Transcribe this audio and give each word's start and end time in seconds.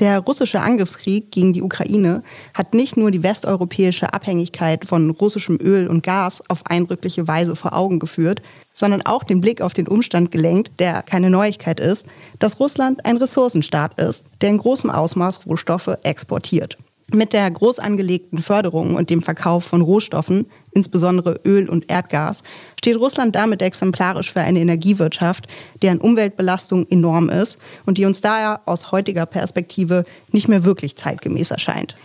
Der 0.00 0.18
russische 0.20 0.60
Angriffskrieg 0.60 1.30
gegen 1.30 1.52
die 1.52 1.62
Ukraine 1.62 2.22
hat 2.52 2.74
nicht 2.74 2.96
nur 2.96 3.10
die 3.10 3.22
westeuropäische 3.22 4.12
Abhängigkeit 4.12 4.84
von 4.84 5.10
russischem 5.10 5.58
Öl 5.60 5.86
und 5.86 6.02
Gas 6.02 6.42
auf 6.48 6.66
eindrückliche 6.66 7.28
Weise 7.28 7.54
vor 7.54 7.74
Augen 7.74 8.00
geführt, 8.00 8.42
sondern 8.72 9.02
auch 9.02 9.22
den 9.22 9.40
Blick 9.40 9.60
auf 9.60 9.72
den 9.72 9.86
Umstand 9.86 10.32
gelenkt, 10.32 10.80
der 10.80 11.02
keine 11.02 11.30
Neuigkeit 11.30 11.78
ist, 11.78 12.06
dass 12.40 12.58
Russland 12.58 13.06
ein 13.06 13.18
Ressourcenstaat 13.18 14.00
ist, 14.00 14.24
der 14.40 14.50
in 14.50 14.58
großem 14.58 14.90
Ausmaß 14.90 15.46
Rohstoffe 15.46 15.96
exportiert. 16.02 16.76
Mit 17.12 17.32
der 17.32 17.48
groß 17.50 17.78
angelegten 17.78 18.38
Förderung 18.38 18.96
und 18.96 19.10
dem 19.10 19.22
Verkauf 19.22 19.64
von 19.64 19.82
Rohstoffen, 19.82 20.46
insbesondere 20.74 21.40
Öl 21.44 21.68
und 21.68 21.90
Erdgas, 21.90 22.42
steht 22.78 22.96
Russland 22.96 23.34
damit 23.34 23.62
exemplarisch 23.62 24.32
für 24.32 24.40
eine 24.40 24.60
Energiewirtschaft, 24.60 25.46
deren 25.82 25.98
Umweltbelastung 25.98 26.86
enorm 26.88 27.30
ist 27.30 27.58
und 27.86 27.98
die 27.98 28.04
uns 28.04 28.20
daher 28.20 28.60
aus 28.66 28.92
heutiger 28.92 29.26
Perspektive 29.26 30.04
nicht 30.32 30.48
mehr 30.48 30.64
wirklich 30.64 30.96
zeitgemäß 30.96 31.50
erscheint. 31.50 31.96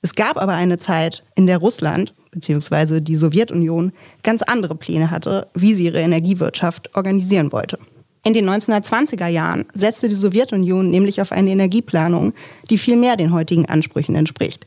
Es 0.00 0.14
gab 0.14 0.40
aber 0.40 0.52
eine 0.52 0.78
Zeit, 0.78 1.24
in 1.34 1.46
der 1.46 1.58
Russland 1.58 2.14
bzw. 2.30 3.00
die 3.00 3.16
Sowjetunion 3.16 3.92
ganz 4.22 4.42
andere 4.42 4.76
Pläne 4.76 5.10
hatte, 5.10 5.48
wie 5.54 5.74
sie 5.74 5.86
ihre 5.86 6.00
Energiewirtschaft 6.00 6.94
organisieren 6.94 7.50
wollte. 7.50 7.78
In 8.24 8.34
den 8.34 8.48
1920er 8.48 9.28
Jahren 9.28 9.64
setzte 9.72 10.08
die 10.08 10.14
Sowjetunion 10.14 10.90
nämlich 10.90 11.20
auf 11.22 11.32
eine 11.32 11.50
Energieplanung, 11.50 12.34
die 12.68 12.78
viel 12.78 12.96
mehr 12.96 13.16
den 13.16 13.32
heutigen 13.32 13.66
Ansprüchen 13.66 14.14
entspricht. 14.14 14.66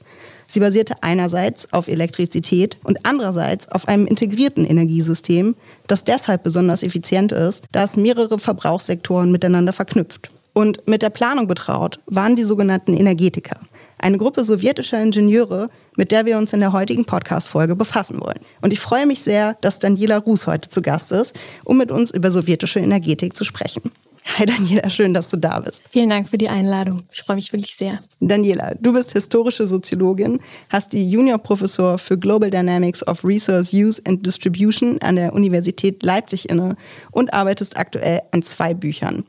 Sie 0.51 0.59
basierte 0.59 0.95
einerseits 0.99 1.71
auf 1.71 1.87
Elektrizität 1.87 2.75
und 2.83 3.05
andererseits 3.05 3.69
auf 3.69 3.87
einem 3.87 4.05
integrierten 4.05 4.65
Energiesystem, 4.65 5.55
das 5.87 6.03
deshalb 6.03 6.43
besonders 6.43 6.83
effizient 6.83 7.31
ist, 7.31 7.63
da 7.71 7.85
es 7.85 7.95
mehrere 7.95 8.37
Verbrauchssektoren 8.37 9.31
miteinander 9.31 9.71
verknüpft. 9.71 10.29
Und 10.51 10.85
mit 10.89 11.03
der 11.03 11.09
Planung 11.09 11.47
betraut 11.47 12.01
waren 12.05 12.35
die 12.35 12.43
sogenannten 12.43 12.93
Energetiker, 12.93 13.61
eine 13.97 14.17
Gruppe 14.17 14.43
sowjetischer 14.43 15.01
Ingenieure, 15.01 15.69
mit 15.95 16.11
der 16.11 16.25
wir 16.25 16.37
uns 16.37 16.51
in 16.51 16.59
der 16.59 16.73
heutigen 16.73 17.05
Podcast-Folge 17.05 17.77
befassen 17.77 18.19
wollen. 18.19 18.41
Und 18.59 18.73
ich 18.73 18.81
freue 18.81 19.05
mich 19.05 19.21
sehr, 19.21 19.55
dass 19.61 19.79
Daniela 19.79 20.17
Ruß 20.17 20.47
heute 20.47 20.67
zu 20.67 20.81
Gast 20.81 21.13
ist, 21.13 21.33
um 21.63 21.77
mit 21.77 21.91
uns 21.91 22.11
über 22.11 22.29
sowjetische 22.29 22.81
Energetik 22.81 23.37
zu 23.37 23.45
sprechen. 23.45 23.93
Hi 24.23 24.45
Daniela, 24.45 24.89
schön, 24.89 25.13
dass 25.13 25.29
du 25.29 25.37
da 25.37 25.59
bist. 25.59 25.83
Vielen 25.89 26.09
Dank 26.09 26.29
für 26.29 26.37
die 26.37 26.49
Einladung. 26.49 27.03
Ich 27.11 27.21
freue 27.23 27.35
mich 27.35 27.51
wirklich 27.51 27.75
sehr. 27.75 27.99
Daniela, 28.19 28.75
du 28.79 28.93
bist 28.93 29.13
historische 29.13 29.67
Soziologin, 29.67 30.39
hast 30.69 30.93
die 30.93 31.09
Juniorprofessor 31.09 31.97
für 31.97 32.17
Global 32.17 32.49
Dynamics 32.49 33.05
of 33.07 33.25
Resource 33.25 33.73
Use 33.73 34.01
and 34.07 34.25
Distribution 34.25 34.99
an 35.01 35.15
der 35.15 35.33
Universität 35.33 36.03
Leipzig 36.03 36.49
inne 36.49 36.75
und 37.11 37.33
arbeitest 37.33 37.77
aktuell 37.77 38.21
an 38.31 38.41
zwei 38.43 38.73
Büchern. 38.73 39.23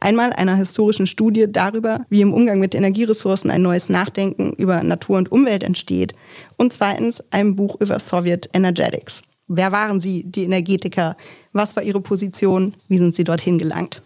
Einmal 0.00 0.32
einer 0.32 0.56
historischen 0.56 1.06
Studie 1.06 1.46
darüber, 1.48 2.04
wie 2.10 2.22
im 2.22 2.34
Umgang 2.34 2.58
mit 2.58 2.74
Energieressourcen 2.74 3.52
ein 3.52 3.62
neues 3.62 3.88
Nachdenken 3.88 4.52
über 4.54 4.82
Natur 4.82 5.18
und 5.18 5.30
Umwelt 5.30 5.62
entsteht. 5.62 6.14
Und 6.56 6.72
zweitens 6.72 7.22
einem 7.30 7.54
Buch 7.54 7.80
über 7.80 8.00
Soviet 8.00 8.50
Energetics. 8.52 9.22
Wer 9.46 9.70
waren 9.70 10.00
Sie, 10.00 10.24
die 10.24 10.42
Energetiker? 10.42 11.16
Was 11.52 11.76
war 11.76 11.84
Ihre 11.84 12.00
Position? 12.00 12.74
Wie 12.88 12.98
sind 12.98 13.14
Sie 13.14 13.22
dorthin 13.22 13.58
gelangt? 13.58 14.02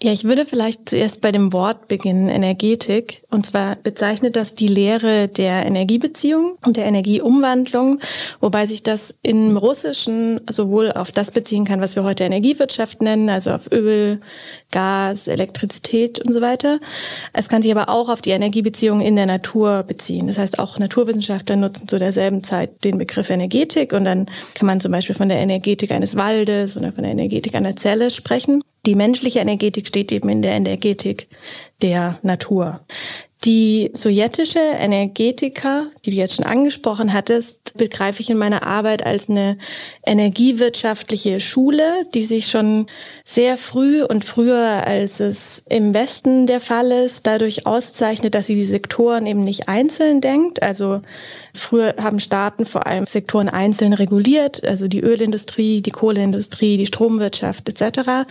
Ja, 0.00 0.12
ich 0.12 0.22
würde 0.22 0.46
vielleicht 0.46 0.88
zuerst 0.90 1.20
bei 1.22 1.32
dem 1.32 1.52
Wort 1.52 1.88
beginnen, 1.88 2.28
Energetik. 2.28 3.24
Und 3.30 3.44
zwar 3.44 3.74
bezeichnet 3.74 4.36
das 4.36 4.54
die 4.54 4.68
Lehre 4.68 5.26
der 5.26 5.66
Energiebeziehung 5.66 6.56
und 6.64 6.76
der 6.76 6.86
Energieumwandlung, 6.86 7.98
wobei 8.38 8.66
sich 8.66 8.84
das 8.84 9.18
im 9.22 9.56
Russischen 9.56 10.40
sowohl 10.48 10.92
auf 10.92 11.10
das 11.10 11.32
beziehen 11.32 11.64
kann, 11.64 11.80
was 11.80 11.96
wir 11.96 12.04
heute 12.04 12.22
Energiewirtschaft 12.22 13.02
nennen, 13.02 13.28
also 13.28 13.50
auf 13.50 13.72
Öl, 13.72 14.20
Gas, 14.70 15.26
Elektrizität 15.26 16.20
und 16.24 16.32
so 16.32 16.40
weiter. 16.40 16.78
Es 17.32 17.48
kann 17.48 17.62
sich 17.62 17.72
aber 17.72 17.88
auch 17.88 18.08
auf 18.08 18.22
die 18.22 18.30
Energiebeziehung 18.30 19.00
in 19.00 19.16
der 19.16 19.26
Natur 19.26 19.82
beziehen. 19.82 20.28
Das 20.28 20.38
heißt, 20.38 20.60
auch 20.60 20.78
Naturwissenschaftler 20.78 21.56
nutzen 21.56 21.88
zu 21.88 21.98
derselben 21.98 22.44
Zeit 22.44 22.84
den 22.84 22.98
Begriff 22.98 23.30
Energetik 23.30 23.92
und 23.92 24.04
dann 24.04 24.26
kann 24.54 24.66
man 24.66 24.78
zum 24.78 24.92
Beispiel 24.92 25.16
von 25.16 25.28
der 25.28 25.38
Energetik 25.38 25.90
eines 25.90 26.14
Waldes 26.14 26.76
oder 26.76 26.92
von 26.92 27.02
der 27.02 27.10
Energetik 27.10 27.56
einer 27.56 27.74
Zelle 27.74 28.10
sprechen. 28.12 28.62
Die 28.88 28.94
menschliche 28.94 29.40
Energetik 29.40 29.86
steht 29.86 30.10
eben 30.12 30.30
in 30.30 30.40
der 30.40 30.52
Energetik 30.52 31.28
der 31.82 32.18
Natur. 32.22 32.80
Die 33.44 33.90
sowjetische 33.92 34.58
Energetika, 34.58 35.86
die 36.04 36.10
du 36.10 36.16
jetzt 36.16 36.34
schon 36.34 36.44
angesprochen 36.44 37.12
hattest, 37.12 37.76
begreife 37.76 38.20
ich 38.20 38.30
in 38.30 38.36
meiner 38.36 38.64
Arbeit 38.64 39.06
als 39.06 39.28
eine 39.30 39.58
energiewirtschaftliche 40.04 41.38
Schule, 41.38 42.04
die 42.14 42.22
sich 42.22 42.48
schon 42.48 42.86
sehr 43.24 43.56
früh 43.56 44.02
und 44.02 44.24
früher, 44.24 44.84
als 44.84 45.20
es 45.20 45.64
im 45.68 45.94
Westen 45.94 46.46
der 46.46 46.60
Fall 46.60 46.90
ist, 46.90 47.28
dadurch 47.28 47.64
auszeichnet, 47.64 48.34
dass 48.34 48.48
sie 48.48 48.56
die 48.56 48.64
Sektoren 48.64 49.24
eben 49.26 49.44
nicht 49.44 49.68
einzeln 49.68 50.20
denkt. 50.20 50.60
Also 50.60 51.02
früher 51.54 51.94
haben 51.96 52.18
Staaten 52.18 52.66
vor 52.66 52.88
allem 52.88 53.06
Sektoren 53.06 53.48
einzeln 53.48 53.92
reguliert, 53.92 54.64
also 54.64 54.88
die 54.88 55.00
Ölindustrie, 55.00 55.80
die 55.80 55.92
Kohleindustrie, 55.92 56.76
die 56.76 56.86
Stromwirtschaft 56.86 57.68
etc. 57.68 58.26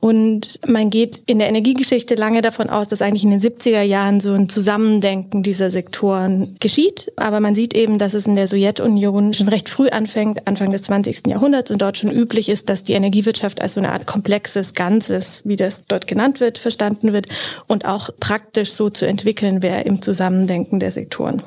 Und 0.00 0.60
man 0.66 0.90
geht 0.90 1.22
in 1.26 1.40
der 1.40 1.48
Energiegeschichte 1.48 2.14
lange 2.14 2.40
davon 2.40 2.70
aus, 2.70 2.86
dass 2.86 3.02
eigentlich 3.02 3.24
in 3.24 3.30
den 3.30 3.40
70er 3.40 3.82
Jahren 3.82 4.20
so 4.20 4.32
ein 4.32 4.47
Zusammendenken 4.48 5.42
dieser 5.42 5.70
Sektoren 5.70 6.56
geschieht. 6.60 7.12
Aber 7.16 7.40
man 7.40 7.54
sieht 7.54 7.74
eben, 7.74 7.98
dass 7.98 8.14
es 8.14 8.26
in 8.26 8.34
der 8.34 8.48
Sowjetunion 8.48 9.34
schon 9.34 9.48
recht 9.48 9.68
früh 9.68 9.88
anfängt, 9.88 10.46
Anfang 10.46 10.72
des 10.72 10.82
20. 10.82 11.26
Jahrhunderts 11.26 11.70
und 11.70 11.82
dort 11.82 11.98
schon 11.98 12.10
üblich 12.10 12.48
ist, 12.48 12.68
dass 12.68 12.84
die 12.84 12.94
Energiewirtschaft 12.94 13.60
als 13.60 13.74
so 13.74 13.80
eine 13.80 13.92
Art 13.92 14.06
komplexes 14.06 14.74
Ganzes, 14.74 15.42
wie 15.44 15.56
das 15.56 15.86
dort 15.86 16.06
genannt 16.06 16.40
wird, 16.40 16.58
verstanden 16.58 17.12
wird 17.12 17.28
und 17.66 17.84
auch 17.84 18.10
praktisch 18.20 18.72
so 18.72 18.90
zu 18.90 19.06
entwickeln 19.06 19.62
wäre 19.62 19.82
im 19.82 20.02
Zusammendenken 20.02 20.80
der 20.80 20.90
Sektoren. 20.90 21.42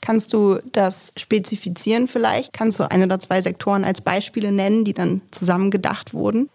Kannst 0.00 0.32
du 0.32 0.58
das 0.72 1.12
spezifizieren 1.16 2.08
vielleicht? 2.08 2.52
Kannst 2.52 2.78
du 2.78 2.90
ein 2.90 3.02
oder 3.02 3.20
zwei 3.20 3.40
Sektoren 3.40 3.84
als 3.84 4.00
Beispiele 4.00 4.52
nennen, 4.52 4.84
die 4.84 4.92
dann 4.92 5.22
zusammen 5.30 5.70
gedacht 5.70 6.12
wurden? 6.12 6.48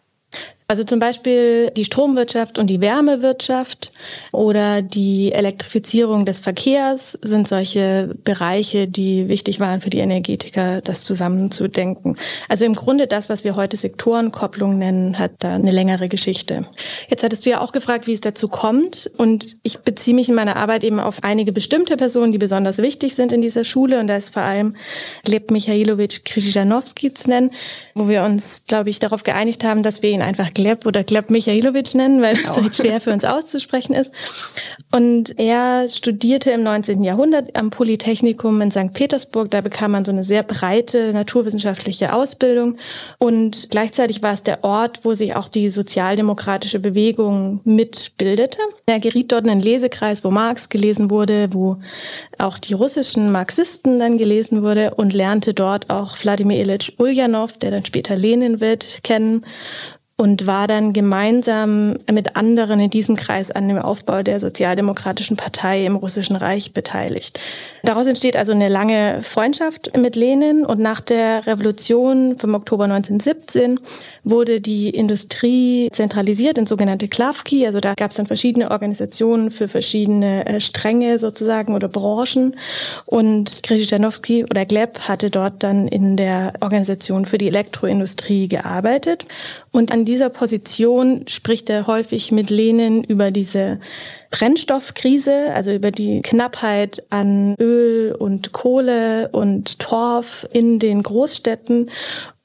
Also 0.69 0.83
zum 0.83 0.99
Beispiel 0.99 1.71
die 1.71 1.85
Stromwirtschaft 1.85 2.59
und 2.59 2.67
die 2.67 2.81
Wärmewirtschaft 2.81 3.93
oder 4.33 4.81
die 4.81 5.31
Elektrifizierung 5.31 6.25
des 6.25 6.39
Verkehrs 6.39 7.17
sind 7.21 7.47
solche 7.47 8.13
Bereiche, 8.25 8.85
die 8.85 9.29
wichtig 9.29 9.61
waren 9.61 9.79
für 9.79 9.89
die 9.89 9.99
Energetiker, 9.99 10.81
das 10.81 11.05
zusammenzudenken. 11.05 12.17
Also 12.49 12.65
im 12.65 12.73
Grunde 12.73 13.07
das, 13.07 13.29
was 13.29 13.45
wir 13.45 13.55
heute 13.55 13.77
Sektorenkopplung 13.77 14.77
nennen, 14.77 15.17
hat 15.17 15.35
da 15.39 15.55
eine 15.55 15.71
längere 15.71 16.09
Geschichte. 16.09 16.65
Jetzt 17.07 17.23
hattest 17.23 17.45
du 17.45 17.49
ja 17.49 17.61
auch 17.61 17.71
gefragt, 17.71 18.05
wie 18.05 18.13
es 18.13 18.19
dazu 18.19 18.49
kommt. 18.49 19.09
Und 19.15 19.55
ich 19.63 19.79
beziehe 19.79 20.15
mich 20.15 20.27
in 20.27 20.35
meiner 20.35 20.57
Arbeit 20.57 20.83
eben 20.83 20.99
auf 20.99 21.23
einige 21.23 21.53
bestimmte 21.53 21.95
Personen, 21.95 22.33
die 22.33 22.39
besonders 22.39 22.79
wichtig 22.79 23.15
sind 23.15 23.31
in 23.31 23.41
dieser 23.41 23.63
Schule. 23.63 24.01
Und 24.01 24.07
da 24.07 24.17
ist 24.17 24.33
vor 24.33 24.43
allem 24.43 24.75
Gleb 25.23 25.49
Michailowitsch 25.49 26.25
Krzyżanowski 26.25 27.13
zu 27.13 27.29
nennen, 27.29 27.51
wo 27.95 28.09
wir 28.09 28.23
uns, 28.23 28.63
glaube 28.67 28.89
ich, 28.89 28.99
darauf 28.99 29.23
geeinigt 29.23 29.63
haben, 29.63 29.81
dass 29.81 30.01
wir 30.01 30.09
ihn 30.09 30.21
einfach 30.21 30.56
Gleb 30.57 30.87
oder 30.87 31.03
Gleb 31.03 31.29
Michailowitsch 31.29 31.93
nennen, 31.93 32.19
weil 32.23 32.35
es 32.35 32.55
so 32.55 32.63
schwer 32.71 32.99
für 32.99 33.13
uns 33.13 33.23
auszusprechen 33.23 33.93
ist. 33.93 34.11
Und 34.91 35.37
er 35.37 35.87
studierte 35.87 36.49
im 36.49 36.63
19. 36.63 37.03
Jahrhundert 37.03 37.55
am 37.55 37.69
Polytechnikum 37.69 38.59
in 38.61 38.71
St. 38.71 38.91
Petersburg. 38.91 39.51
Da 39.51 39.61
bekam 39.61 39.91
man 39.91 40.03
so 40.03 40.11
eine 40.11 40.23
sehr 40.23 40.41
breite 40.41 41.13
naturwissenschaftliche 41.13 42.11
Ausbildung. 42.11 42.77
Und 43.19 43.67
gleichzeitig 43.69 44.23
war 44.23 44.33
es 44.33 44.41
der 44.41 44.63
Ort, 44.63 45.01
wo 45.03 45.13
sich 45.13 45.35
auch 45.35 45.47
die 45.47 45.69
sozialdemokratische 45.69 46.79
Bewegung 46.79 47.59
mitbildete. 47.63 48.57
Er 48.87 48.99
geriet 48.99 49.31
dort 49.31 49.43
in 49.43 49.51
einen 49.51 49.61
Lesekreis, 49.61 50.23
wo 50.23 50.31
Marx 50.31 50.69
gelesen 50.69 51.11
wurde, 51.11 51.53
wo 51.53 51.77
auch 52.39 52.57
die 52.57 52.73
russischen 52.73 53.31
Marxisten 53.31 53.99
dann 53.99 54.17
gelesen 54.17 54.63
wurde 54.63 54.95
und 54.95 55.13
lernte 55.13 55.53
dort 55.53 55.91
auch 55.91 56.17
Wladimir 56.17 56.59
Ilyich 56.61 56.95
Ulyanov, 56.97 57.57
der 57.57 57.69
dann 57.69 57.85
später 57.85 58.15
Lenin 58.15 58.59
wird, 58.59 59.03
kennen 59.03 59.45
und 60.19 60.47
war 60.47 60.67
dann 60.67 60.93
gemeinsam 60.93 61.97
mit 62.11 62.35
anderen 62.35 62.79
in 62.79 62.89
diesem 62.89 63.15
Kreis 63.15 63.51
an 63.51 63.67
dem 63.67 63.77
Aufbau 63.77 64.23
der 64.23 64.39
Sozialdemokratischen 64.39 65.37
Partei 65.37 65.85
im 65.85 65.95
Russischen 65.95 66.35
Reich 66.35 66.73
beteiligt. 66.73 67.39
Daraus 67.83 68.07
entsteht 68.07 68.35
also 68.35 68.51
eine 68.51 68.67
lange 68.67 69.21
Freundschaft 69.21 69.95
mit 69.95 70.15
Lenin 70.15 70.65
und 70.65 70.79
nach 70.79 71.01
der 71.01 71.45
Revolution 71.45 72.35
vom 72.39 72.55
Oktober 72.55 72.85
1917 72.85 73.79
wurde 74.23 74.59
die 74.59 74.89
Industrie 74.89 75.89
zentralisiert 75.91 76.57
in 76.57 76.65
sogenannte 76.65 77.07
Klavki. 77.07 77.67
Also 77.67 77.79
da 77.79 77.93
gab 77.93 78.09
es 78.09 78.17
dann 78.17 78.25
verschiedene 78.25 78.71
Organisationen 78.71 79.51
für 79.51 79.67
verschiedene 79.67 80.47
äh, 80.47 80.59
Stränge 80.59 81.19
sozusagen 81.19 81.75
oder 81.75 81.89
Branchen 81.89 82.55
und 83.05 83.61
Krzyzanowski 83.61 84.45
oder 84.45 84.65
Gleb 84.65 85.01
hatte 85.01 85.29
dort 85.29 85.61
dann 85.61 85.87
in 85.87 86.17
der 86.17 86.53
Organisation 86.61 87.25
für 87.25 87.37
die 87.37 87.47
Elektroindustrie 87.47 88.47
gearbeitet 88.47 89.27
und 89.71 89.91
an 89.91 90.06
dieser 90.07 90.29
Position 90.29 91.27
spricht 91.27 91.69
er 91.69 91.85
häufig 91.85 92.31
mit 92.31 92.49
Lenin 92.49 93.03
über 93.03 93.29
diese 93.29 93.79
Brennstoffkrise, 94.31 95.53
also 95.53 95.71
über 95.71 95.91
die 95.91 96.21
Knappheit 96.21 97.03
an 97.09 97.55
Öl 97.59 98.13
und 98.13 98.51
Kohle 98.51 99.29
und 99.29 99.79
Torf 99.79 100.47
in 100.51 100.79
den 100.79 101.03
Großstädten 101.03 101.89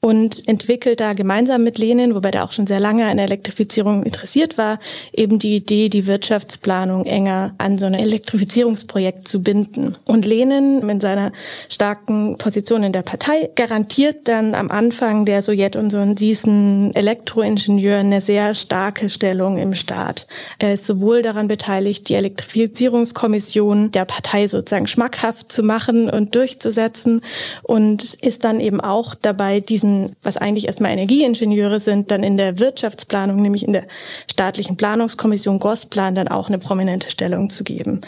und 0.03 0.45
entwickelt 0.49 0.99
da 0.99 1.13
gemeinsam 1.13 1.63
mit 1.63 1.77
Lenin, 1.77 2.13
wobei 2.13 2.29
der 2.29 2.43
auch 2.43 2.51
schon 2.51 2.67
sehr 2.67 2.81
lange 2.81 3.05
an 3.05 3.19
Elektrifizierung 3.19 4.03
interessiert 4.03 4.57
war, 4.57 4.79
eben 5.13 5.39
die 5.39 5.55
Idee, 5.55 5.87
die 5.87 6.07
Wirtschaftsplanung 6.07 7.05
enger 7.05 7.55
an 7.57 7.77
so 7.77 7.85
ein 7.85 7.93
Elektrifizierungsprojekt 7.93 9.25
zu 9.25 9.41
binden. 9.41 9.95
Und 10.03 10.25
Lenin 10.25 10.85
mit 10.85 11.01
seiner 11.01 11.31
starken 11.69 12.37
Position 12.37 12.83
in 12.83 12.91
der 12.91 13.03
Partei 13.03 13.49
garantiert 13.55 14.27
dann 14.27 14.55
am 14.55 14.69
Anfang 14.69 15.23
der 15.23 15.41
Sowjetunion 15.41 16.15
diesen 16.15 16.93
Elektroingenieuren 16.95 18.07
eine 18.07 18.19
sehr 18.19 18.55
starke 18.55 19.07
Stellung 19.07 19.57
im 19.57 19.73
Staat. 19.73 20.27
Er 20.59 20.73
ist 20.73 20.85
sowohl 20.85 21.21
daran 21.21 21.47
beteiligt, 21.47 21.73
die 21.91 22.15
Elektrifizierungskommission 22.15 23.91
der 23.91 24.05
Partei 24.05 24.47
sozusagen 24.47 24.87
schmackhaft 24.87 25.51
zu 25.51 25.63
machen 25.63 26.09
und 26.09 26.35
durchzusetzen 26.35 27.21
und 27.61 28.13
ist 28.15 28.43
dann 28.43 28.59
eben 28.59 28.79
auch 28.79 29.15
dabei, 29.15 29.59
diesen, 29.59 30.15
was 30.21 30.37
eigentlich 30.37 30.67
erstmal 30.67 30.91
Energieingenieure 30.91 31.79
sind, 31.79 32.11
dann 32.11 32.23
in 32.23 32.37
der 32.37 32.59
Wirtschaftsplanung, 32.59 33.41
nämlich 33.41 33.65
in 33.65 33.73
der 33.73 33.83
staatlichen 34.31 34.77
Planungskommission 34.77 35.59
Gosplan, 35.59 36.15
dann 36.15 36.27
auch 36.27 36.47
eine 36.47 36.59
prominente 36.59 37.11
Stellung 37.11 37.49
zu 37.49 37.63
geben. 37.63 38.01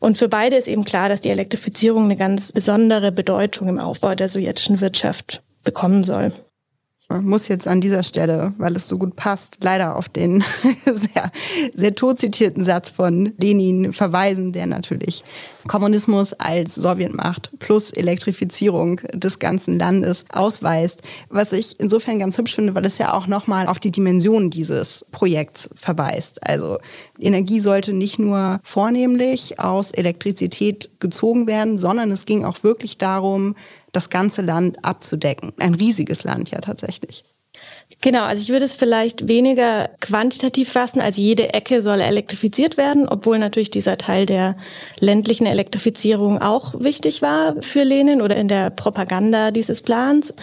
Und 0.00 0.18
für 0.18 0.28
beide 0.28 0.56
ist 0.56 0.68
eben 0.68 0.84
klar, 0.84 1.08
dass 1.08 1.20
die 1.20 1.30
Elektrifizierung 1.30 2.04
eine 2.04 2.16
ganz 2.16 2.52
besondere 2.52 3.12
Bedeutung 3.12 3.68
im 3.68 3.78
Aufbau 3.78 4.14
der 4.14 4.28
sowjetischen 4.28 4.80
Wirtschaft 4.80 5.42
bekommen 5.62 6.04
soll 6.04 6.32
muss 7.22 7.48
jetzt 7.48 7.66
an 7.66 7.80
dieser 7.80 8.02
Stelle, 8.02 8.52
weil 8.58 8.76
es 8.76 8.86
so 8.86 8.98
gut 8.98 9.16
passt, 9.16 9.58
leider 9.62 9.96
auf 9.96 10.08
den 10.08 10.44
sehr, 10.84 11.32
sehr 11.74 11.94
tot 11.94 12.20
zitierten 12.20 12.64
Satz 12.64 12.90
von 12.90 13.32
Lenin 13.36 13.92
verweisen, 13.92 14.52
der 14.52 14.66
natürlich 14.66 15.24
Kommunismus 15.66 16.32
als 16.34 16.74
Sowjetmacht 16.74 17.50
plus 17.58 17.90
Elektrifizierung 17.90 19.00
des 19.12 19.38
ganzen 19.38 19.78
Landes 19.78 20.24
ausweist. 20.30 21.02
Was 21.28 21.52
ich 21.52 21.78
insofern 21.78 22.18
ganz 22.18 22.38
hübsch 22.38 22.54
finde, 22.54 22.74
weil 22.74 22.86
es 22.86 22.98
ja 22.98 23.12
auch 23.12 23.26
nochmal 23.26 23.66
auf 23.66 23.78
die 23.78 23.90
Dimension 23.90 24.50
dieses 24.50 25.04
Projekts 25.10 25.70
verweist. 25.74 26.46
Also 26.46 26.78
Energie 27.18 27.60
sollte 27.60 27.92
nicht 27.92 28.18
nur 28.18 28.60
vornehmlich 28.62 29.60
aus 29.60 29.90
Elektrizität 29.90 30.90
gezogen 31.00 31.46
werden, 31.46 31.78
sondern 31.78 32.10
es 32.10 32.24
ging 32.24 32.44
auch 32.44 32.62
wirklich 32.62 32.98
darum, 32.98 33.54
das 33.92 34.10
ganze 34.10 34.42
Land 34.42 34.84
abzudecken. 34.84 35.52
Ein 35.58 35.74
riesiges 35.74 36.24
Land 36.24 36.50
ja 36.50 36.60
tatsächlich. 36.60 37.24
Genau, 38.02 38.22
also 38.22 38.42
ich 38.42 38.48
würde 38.48 38.64
es 38.64 38.72
vielleicht 38.72 39.28
weniger 39.28 39.90
quantitativ 40.00 40.72
fassen, 40.72 41.02
als 41.02 41.18
jede 41.18 41.52
Ecke 41.52 41.82
soll 41.82 42.00
elektrifiziert 42.00 42.78
werden, 42.78 43.06
obwohl 43.06 43.38
natürlich 43.38 43.70
dieser 43.70 43.98
Teil 43.98 44.24
der 44.24 44.56
ländlichen 45.00 45.46
Elektrifizierung 45.46 46.40
auch 46.40 46.72
wichtig 46.80 47.20
war 47.20 47.56
für 47.60 47.82
Lenin 47.82 48.22
oder 48.22 48.36
in 48.36 48.48
der 48.48 48.70
Propaganda 48.70 49.50
dieses 49.50 49.82
Plans. 49.82 50.34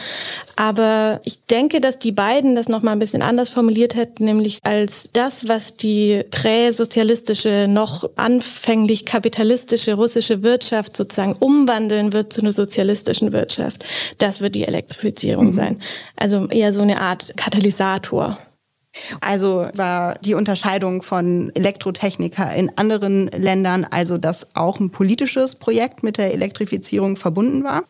Aber 0.56 1.20
ich 1.24 1.46
denke, 1.46 1.82
dass 1.82 1.98
die 1.98 2.12
beiden 2.12 2.56
das 2.56 2.70
nochmal 2.70 2.94
ein 2.94 3.00
bisschen 3.00 3.24
anders 3.24 3.50
formuliert 3.50 3.96
hätten, 3.96 4.26
nämlich 4.26 4.60
als 4.62 5.10
das, 5.12 5.48
was 5.48 5.76
die 5.76 6.24
präsozialistische, 6.30 7.66
noch 7.68 8.08
anfänglich 8.18 9.04
kapitalistische 9.04 9.96
russische 9.96 10.44
Wirtschaft 10.44 10.96
sozusagen 10.96 11.34
umwandeln 11.40 12.14
wird 12.14 12.32
zu 12.34 12.42
einer 12.42 12.52
sozialistischen 12.52 13.32
Wirtschaft. 13.32 13.84
Das 14.20 14.42
wird 14.42 14.54
die 14.54 14.66
Elektrifizierung 14.66 15.48
mhm. 15.48 15.54
sein. 15.54 15.82
Also 16.18 16.48
eher 16.50 16.72
so 16.72 16.84
eine 16.84 17.02
Art 17.02 17.36
Katalysator. 17.48 18.38
Also 19.22 19.70
war 19.74 20.16
die 20.20 20.34
Unterscheidung 20.34 21.02
von 21.02 21.50
Elektrotechniker 21.56 22.54
in 22.54 22.78
anderen 22.78 23.28
Ländern, 23.28 23.88
also 23.90 24.18
dass 24.18 24.54
auch 24.54 24.82
ein 24.82 24.90
politisches 24.90 25.56
Projekt 25.56 26.04
mit 26.04 26.18
der 26.18 26.34
Elektrifizierung 26.34 27.16
verbunden 27.16 27.64
war? 27.64 27.84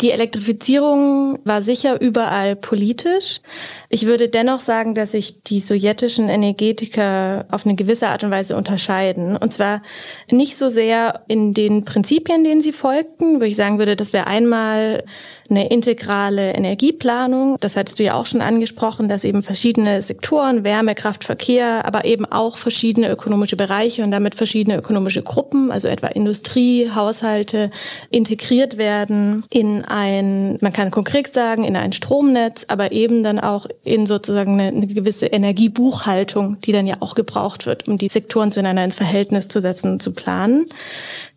Die 0.00 0.10
Elektrifizierung 0.10 1.38
war 1.44 1.62
sicher 1.62 2.00
überall 2.00 2.56
politisch. 2.56 3.40
Ich 3.88 4.06
würde 4.06 4.28
dennoch 4.28 4.58
sagen, 4.58 4.96
dass 4.96 5.12
sich 5.12 5.42
die 5.42 5.60
sowjetischen 5.60 6.28
Energetiker 6.28 7.46
auf 7.50 7.64
eine 7.64 7.76
gewisse 7.76 8.08
Art 8.08 8.24
und 8.24 8.32
Weise 8.32 8.56
unterscheiden. 8.56 9.36
Und 9.36 9.52
zwar 9.52 9.82
nicht 10.30 10.56
so 10.56 10.68
sehr 10.68 11.22
in 11.28 11.54
den 11.54 11.84
Prinzipien, 11.84 12.42
denen 12.42 12.60
sie 12.60 12.72
folgten, 12.72 13.40
wo 13.40 13.44
ich 13.44 13.54
sagen 13.54 13.78
würde, 13.78 13.94
das 13.94 14.12
wäre 14.12 14.26
einmal 14.26 15.04
eine 15.52 15.68
integrale 15.68 16.52
Energieplanung. 16.52 17.56
Das 17.60 17.76
hattest 17.76 17.98
du 17.98 18.02
ja 18.02 18.14
auch 18.14 18.26
schon 18.26 18.40
angesprochen, 18.40 19.08
dass 19.08 19.24
eben 19.24 19.42
verschiedene 19.42 20.02
Sektoren, 20.02 20.64
Wärme, 20.64 20.94
Kraft, 20.94 21.24
Verkehr, 21.24 21.84
aber 21.84 22.04
eben 22.04 22.24
auch 22.24 22.56
verschiedene 22.56 23.10
ökonomische 23.10 23.56
Bereiche 23.56 24.02
und 24.02 24.10
damit 24.10 24.34
verschiedene 24.34 24.76
ökonomische 24.76 25.22
Gruppen, 25.22 25.70
also 25.70 25.88
etwa 25.88 26.08
Industrie, 26.08 26.90
Haushalte, 26.94 27.70
integriert 28.10 28.78
werden 28.78 29.44
in 29.50 29.84
ein, 29.84 30.58
man 30.60 30.72
kann 30.72 30.90
konkret 30.90 31.32
sagen, 31.32 31.64
in 31.64 31.76
ein 31.76 31.92
Stromnetz, 31.92 32.64
aber 32.68 32.92
eben 32.92 33.22
dann 33.22 33.38
auch 33.38 33.66
in 33.84 34.06
sozusagen 34.06 34.58
eine, 34.58 34.68
eine 34.68 34.86
gewisse 34.86 35.26
Energiebuchhaltung, 35.26 36.58
die 36.60 36.72
dann 36.72 36.86
ja 36.86 36.96
auch 37.00 37.14
gebraucht 37.14 37.66
wird, 37.66 37.86
um 37.88 37.98
die 37.98 38.08
Sektoren 38.08 38.52
zueinander 38.52 38.84
ins 38.84 38.96
Verhältnis 38.96 39.48
zu 39.48 39.60
setzen 39.60 39.92
und 39.92 40.02
zu 40.02 40.12
planen 40.12 40.66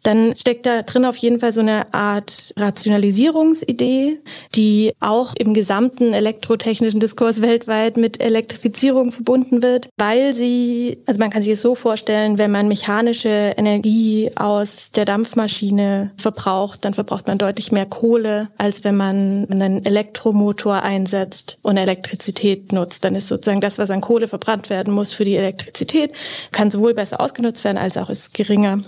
dann 0.05 0.35
steckt 0.35 0.67
da 0.67 0.83
drin 0.83 1.03
auf 1.03 1.17
jeden 1.17 1.39
Fall 1.39 1.51
so 1.51 1.61
eine 1.61 1.91
Art 1.93 2.53
Rationalisierungsidee, 2.57 4.19
die 4.53 4.93
auch 4.99 5.33
im 5.35 5.55
gesamten 5.55 6.13
elektrotechnischen 6.13 6.99
Diskurs 6.99 7.41
weltweit 7.41 7.97
mit 7.97 8.21
Elektrifizierung 8.21 9.11
verbunden 9.11 9.63
wird, 9.63 9.89
weil 9.97 10.35
sie, 10.35 10.99
also 11.07 11.19
man 11.19 11.31
kann 11.31 11.41
sich 11.41 11.53
es 11.53 11.61
so 11.61 11.73
vorstellen, 11.73 12.37
wenn 12.37 12.51
man 12.51 12.67
mechanische 12.67 13.53
Energie 13.57 14.29
aus 14.35 14.91
der 14.91 15.05
Dampfmaschine 15.05 16.11
verbraucht, 16.17 16.85
dann 16.85 16.93
verbraucht 16.93 17.25
man 17.25 17.39
deutlich 17.39 17.71
mehr 17.71 17.87
Kohle, 17.87 18.49
als 18.59 18.83
wenn 18.83 18.97
man 18.97 19.47
einen 19.49 19.85
Elektromotor 19.85 20.83
einsetzt 20.83 21.57
und 21.63 21.77
Elektrizität 21.77 22.71
nutzt. 22.71 23.03
Dann 23.05 23.15
ist 23.15 23.27
sozusagen 23.27 23.61
das, 23.61 23.79
was 23.79 23.89
an 23.89 24.01
Kohle 24.01 24.27
verbrannt 24.27 24.69
werden 24.69 24.93
muss 24.93 25.13
für 25.13 25.25
die 25.25 25.35
Elektrizität, 25.35 26.11
kann 26.51 26.69
sowohl 26.69 26.93
besser 26.93 27.19
ausgenutzt 27.19 27.63
werden, 27.63 27.79
als 27.79 27.97
auch 27.97 28.11
ist 28.11 28.35
geringer. 28.35 28.81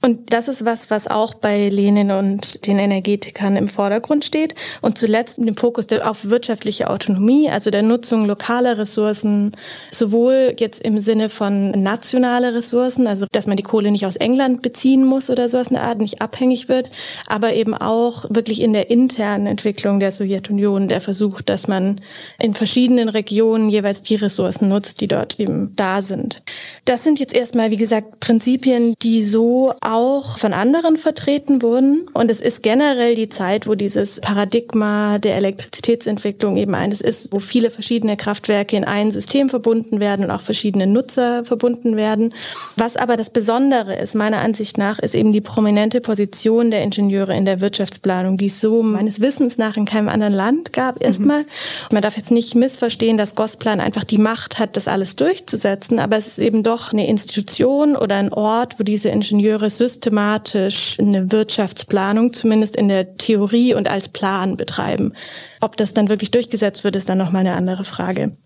Und 0.00 0.32
das 0.32 0.46
ist 0.46 0.64
was, 0.64 0.90
was 0.90 1.08
auch 1.08 1.34
bei 1.34 1.68
Lenin 1.68 2.12
und 2.12 2.68
den 2.68 2.78
Energetikern 2.78 3.56
im 3.56 3.66
Vordergrund 3.66 4.24
steht. 4.24 4.54
Und 4.80 4.96
zuletzt 4.96 5.38
dem 5.38 5.56
Fokus 5.56 5.86
auf 6.04 6.30
wirtschaftliche 6.30 6.88
Autonomie, 6.88 7.50
also 7.50 7.70
der 7.70 7.82
Nutzung 7.82 8.24
lokaler 8.24 8.78
Ressourcen, 8.78 9.56
sowohl 9.90 10.54
jetzt 10.56 10.80
im 10.82 11.00
Sinne 11.00 11.28
von 11.28 11.72
nationale 11.72 12.54
Ressourcen, 12.54 13.08
also 13.08 13.26
dass 13.32 13.48
man 13.48 13.56
die 13.56 13.64
Kohle 13.64 13.90
nicht 13.90 14.06
aus 14.06 14.14
England 14.14 14.62
beziehen 14.62 15.04
muss 15.04 15.30
oder 15.30 15.48
so 15.48 15.58
aus 15.58 15.68
einer 15.68 15.82
Art, 15.82 15.98
nicht 15.98 16.22
abhängig 16.22 16.68
wird, 16.68 16.90
aber 17.26 17.54
eben 17.54 17.74
auch 17.74 18.24
wirklich 18.28 18.60
in 18.60 18.72
der 18.72 18.90
internen 18.90 19.46
Entwicklung 19.46 19.98
der 19.98 20.12
Sowjetunion 20.12 20.86
der 20.86 21.00
Versuch, 21.00 21.42
dass 21.42 21.66
man 21.66 22.00
in 22.38 22.54
verschiedenen 22.54 23.08
Regionen 23.08 23.68
jeweils 23.68 24.02
die 24.02 24.14
Ressourcen 24.14 24.68
nutzt, 24.68 25.00
die 25.00 25.08
dort 25.08 25.40
eben 25.40 25.74
da 25.74 26.02
sind. 26.02 26.40
Das 26.84 27.02
sind 27.02 27.18
jetzt 27.18 27.34
erstmal, 27.34 27.72
wie 27.72 27.76
gesagt, 27.76 28.20
Prinzipien, 28.20 28.94
die 29.02 29.24
so 29.24 29.74
auch 29.88 30.38
von 30.38 30.52
anderen 30.52 30.98
vertreten 30.98 31.62
wurden. 31.62 32.08
Und 32.12 32.30
es 32.30 32.40
ist 32.40 32.62
generell 32.62 33.14
die 33.14 33.28
Zeit, 33.28 33.66
wo 33.66 33.74
dieses 33.74 34.20
Paradigma 34.20 35.18
der 35.18 35.36
Elektrizitätsentwicklung 35.36 36.56
eben 36.56 36.74
eines 36.74 37.00
ist, 37.00 37.32
wo 37.32 37.38
viele 37.38 37.70
verschiedene 37.70 38.16
Kraftwerke 38.16 38.76
in 38.76 38.84
ein 38.84 39.10
System 39.10 39.48
verbunden 39.48 39.98
werden 39.98 40.26
und 40.26 40.30
auch 40.30 40.42
verschiedene 40.42 40.86
Nutzer 40.86 41.44
verbunden 41.44 41.96
werden. 41.96 42.34
Was 42.76 42.96
aber 42.96 43.16
das 43.16 43.30
Besondere 43.30 43.96
ist, 43.96 44.14
meiner 44.14 44.38
Ansicht 44.38 44.76
nach, 44.76 44.98
ist 44.98 45.14
eben 45.14 45.32
die 45.32 45.40
prominente 45.40 46.00
Position 46.00 46.70
der 46.70 46.82
Ingenieure 46.82 47.34
in 47.34 47.46
der 47.46 47.60
Wirtschaftsplanung, 47.60 48.36
die 48.36 48.46
es 48.46 48.60
so 48.60 48.82
meines 48.82 49.20
Wissens 49.20 49.56
nach 49.56 49.76
in 49.76 49.86
keinem 49.86 50.08
anderen 50.08 50.34
Land 50.34 50.74
gab 50.74 51.02
erstmal. 51.02 51.42
Mhm. 51.42 51.46
Man 51.92 52.02
darf 52.02 52.16
jetzt 52.16 52.30
nicht 52.30 52.54
missverstehen, 52.54 53.16
dass 53.16 53.34
Gosplan 53.34 53.80
einfach 53.80 54.04
die 54.04 54.18
Macht 54.18 54.58
hat, 54.58 54.76
das 54.76 54.86
alles 54.86 55.16
durchzusetzen, 55.16 55.98
aber 55.98 56.18
es 56.18 56.26
ist 56.26 56.38
eben 56.38 56.62
doch 56.62 56.92
eine 56.92 57.06
Institution 57.06 57.96
oder 57.96 58.16
ein 58.16 58.32
Ort, 58.32 58.78
wo 58.78 58.82
diese 58.84 59.08
Ingenieure 59.08 59.70
systematisch 59.78 60.96
eine 60.98 61.32
Wirtschaftsplanung, 61.32 62.32
zumindest 62.32 62.76
in 62.76 62.88
der 62.88 63.16
Theorie 63.16 63.74
und 63.74 63.88
als 63.88 64.08
Plan 64.08 64.56
betreiben. 64.56 65.14
Ob 65.60 65.76
das 65.76 65.94
dann 65.94 66.08
wirklich 66.08 66.30
durchgesetzt 66.30 66.84
wird, 66.84 66.96
ist 66.96 67.08
dann 67.08 67.18
nochmal 67.18 67.40
eine 67.40 67.54
andere 67.54 67.84
Frage. 67.84 68.36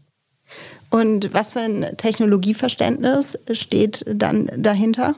Und 0.90 1.32
was 1.32 1.54
für 1.54 1.60
ein 1.60 1.96
Technologieverständnis 1.96 3.38
steht 3.52 4.04
dann 4.06 4.50
dahinter? 4.56 5.16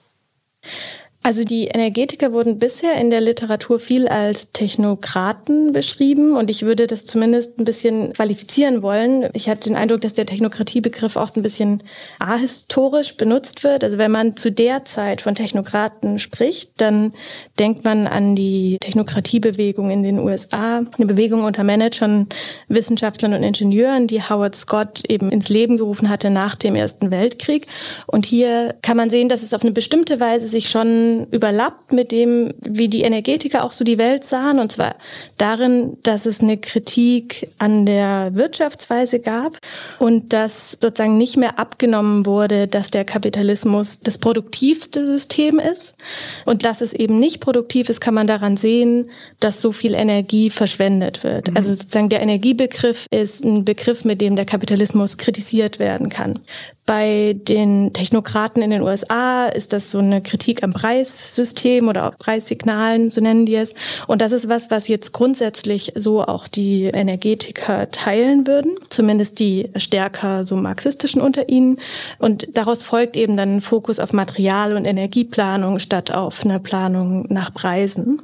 Also 1.26 1.42
die 1.42 1.68
Energetiker 1.68 2.34
wurden 2.34 2.58
bisher 2.58 2.96
in 2.96 3.08
der 3.08 3.22
Literatur 3.22 3.80
viel 3.80 4.08
als 4.08 4.52
Technokraten 4.52 5.72
beschrieben 5.72 6.36
und 6.36 6.50
ich 6.50 6.64
würde 6.66 6.86
das 6.86 7.06
zumindest 7.06 7.58
ein 7.58 7.64
bisschen 7.64 8.12
qualifizieren 8.12 8.82
wollen. 8.82 9.30
Ich 9.32 9.48
hatte 9.48 9.70
den 9.70 9.76
Eindruck, 9.76 10.02
dass 10.02 10.12
der 10.12 10.26
Technokratiebegriff 10.26 11.16
oft 11.16 11.34
ein 11.36 11.42
bisschen 11.42 11.82
ahistorisch 12.18 13.16
benutzt 13.16 13.64
wird. 13.64 13.84
Also 13.84 13.96
wenn 13.96 14.10
man 14.10 14.36
zu 14.36 14.52
der 14.52 14.84
Zeit 14.84 15.22
von 15.22 15.34
Technokraten 15.34 16.18
spricht, 16.18 16.72
dann 16.82 17.14
denkt 17.58 17.84
man 17.84 18.06
an 18.06 18.36
die 18.36 18.76
Technokratiebewegung 18.80 19.90
in 19.90 20.02
den 20.02 20.18
USA, 20.18 20.82
eine 20.98 21.06
Bewegung 21.06 21.44
unter 21.44 21.64
Managern, 21.64 22.28
Wissenschaftlern 22.68 23.32
und 23.32 23.42
Ingenieuren, 23.42 24.08
die 24.08 24.20
Howard 24.20 24.54
Scott 24.54 25.02
eben 25.08 25.32
ins 25.32 25.48
Leben 25.48 25.78
gerufen 25.78 26.10
hatte 26.10 26.28
nach 26.28 26.54
dem 26.54 26.74
Ersten 26.74 27.10
Weltkrieg. 27.10 27.66
Und 28.06 28.26
hier 28.26 28.74
kann 28.82 28.98
man 28.98 29.08
sehen, 29.08 29.30
dass 29.30 29.42
es 29.42 29.54
auf 29.54 29.62
eine 29.62 29.72
bestimmte 29.72 30.20
Weise 30.20 30.48
sich 30.48 30.68
schon 30.68 31.13
bisschen 31.14 31.32
überlappt 31.32 31.92
mit 31.92 32.12
dem, 32.12 32.54
wie 32.60 32.88
die 32.88 33.02
Energetiker 33.02 33.64
auch 33.64 33.72
so 33.72 33.84
die 33.84 33.98
Welt 33.98 34.24
sahen. 34.24 34.58
Und 34.58 34.72
zwar 34.72 34.96
darin, 35.38 35.96
dass 36.02 36.26
es 36.26 36.40
eine 36.40 36.56
Kritik 36.56 37.50
an 37.58 37.86
der 37.86 38.30
Wirtschaftsweise 38.34 39.20
gab 39.20 39.58
und 39.98 40.32
dass 40.32 40.72
sozusagen 40.72 41.16
nicht 41.16 41.36
mehr 41.36 41.58
abgenommen 41.58 42.26
wurde, 42.26 42.68
dass 42.68 42.90
der 42.90 43.04
Kapitalismus 43.04 44.00
das 44.00 44.18
produktivste 44.18 45.06
System 45.06 45.58
ist. 45.58 45.96
Und 46.44 46.64
dass 46.64 46.80
es 46.80 46.92
eben 46.92 47.18
nicht 47.18 47.40
produktiv 47.40 47.88
ist, 47.88 48.00
kann 48.00 48.14
man 48.14 48.26
daran 48.26 48.56
sehen, 48.56 49.10
dass 49.40 49.60
so 49.60 49.72
viel 49.72 49.94
Energie 49.94 50.50
verschwendet 50.50 51.24
wird. 51.24 51.50
Mhm. 51.50 51.56
Also 51.56 51.74
sozusagen 51.74 52.08
der 52.08 52.22
Energiebegriff 52.22 53.06
ist 53.10 53.44
ein 53.44 53.64
Begriff, 53.64 54.04
mit 54.04 54.20
dem 54.20 54.36
der 54.36 54.44
Kapitalismus 54.44 55.16
kritisiert 55.18 55.78
werden 55.78 56.08
kann. 56.08 56.40
Bei 56.86 57.34
den 57.34 57.94
Technokraten 57.94 58.62
in 58.62 58.68
den 58.68 58.82
USA 58.82 59.46
ist 59.46 59.72
das 59.72 59.90
so 59.90 60.00
eine 60.00 60.20
Kritik 60.20 60.62
am 60.62 60.74
Preissystem 60.74 61.88
oder 61.88 62.10
Preissignalen, 62.10 63.10
so 63.10 63.22
nennen 63.22 63.46
die 63.46 63.54
es. 63.54 63.72
Und 64.06 64.20
das 64.20 64.32
ist 64.32 64.50
was, 64.50 64.70
was 64.70 64.88
jetzt 64.88 65.12
grundsätzlich 65.12 65.92
so 65.94 66.22
auch 66.22 66.46
die 66.46 66.84
Energetiker 66.84 67.90
teilen 67.90 68.46
würden, 68.46 68.76
zumindest 68.90 69.38
die 69.38 69.70
stärker 69.76 70.44
so 70.44 70.56
marxistischen 70.56 71.22
unter 71.22 71.48
ihnen. 71.48 71.78
Und 72.18 72.54
daraus 72.54 72.82
folgt 72.82 73.16
eben 73.16 73.38
dann 73.38 73.56
ein 73.56 73.60
Fokus 73.62 73.98
auf 73.98 74.12
Material- 74.12 74.76
und 74.76 74.84
Energieplanung 74.84 75.78
statt 75.78 76.10
auf 76.10 76.44
eine 76.44 76.60
Planung 76.60 77.24
nach 77.30 77.54
Preisen. 77.54 78.20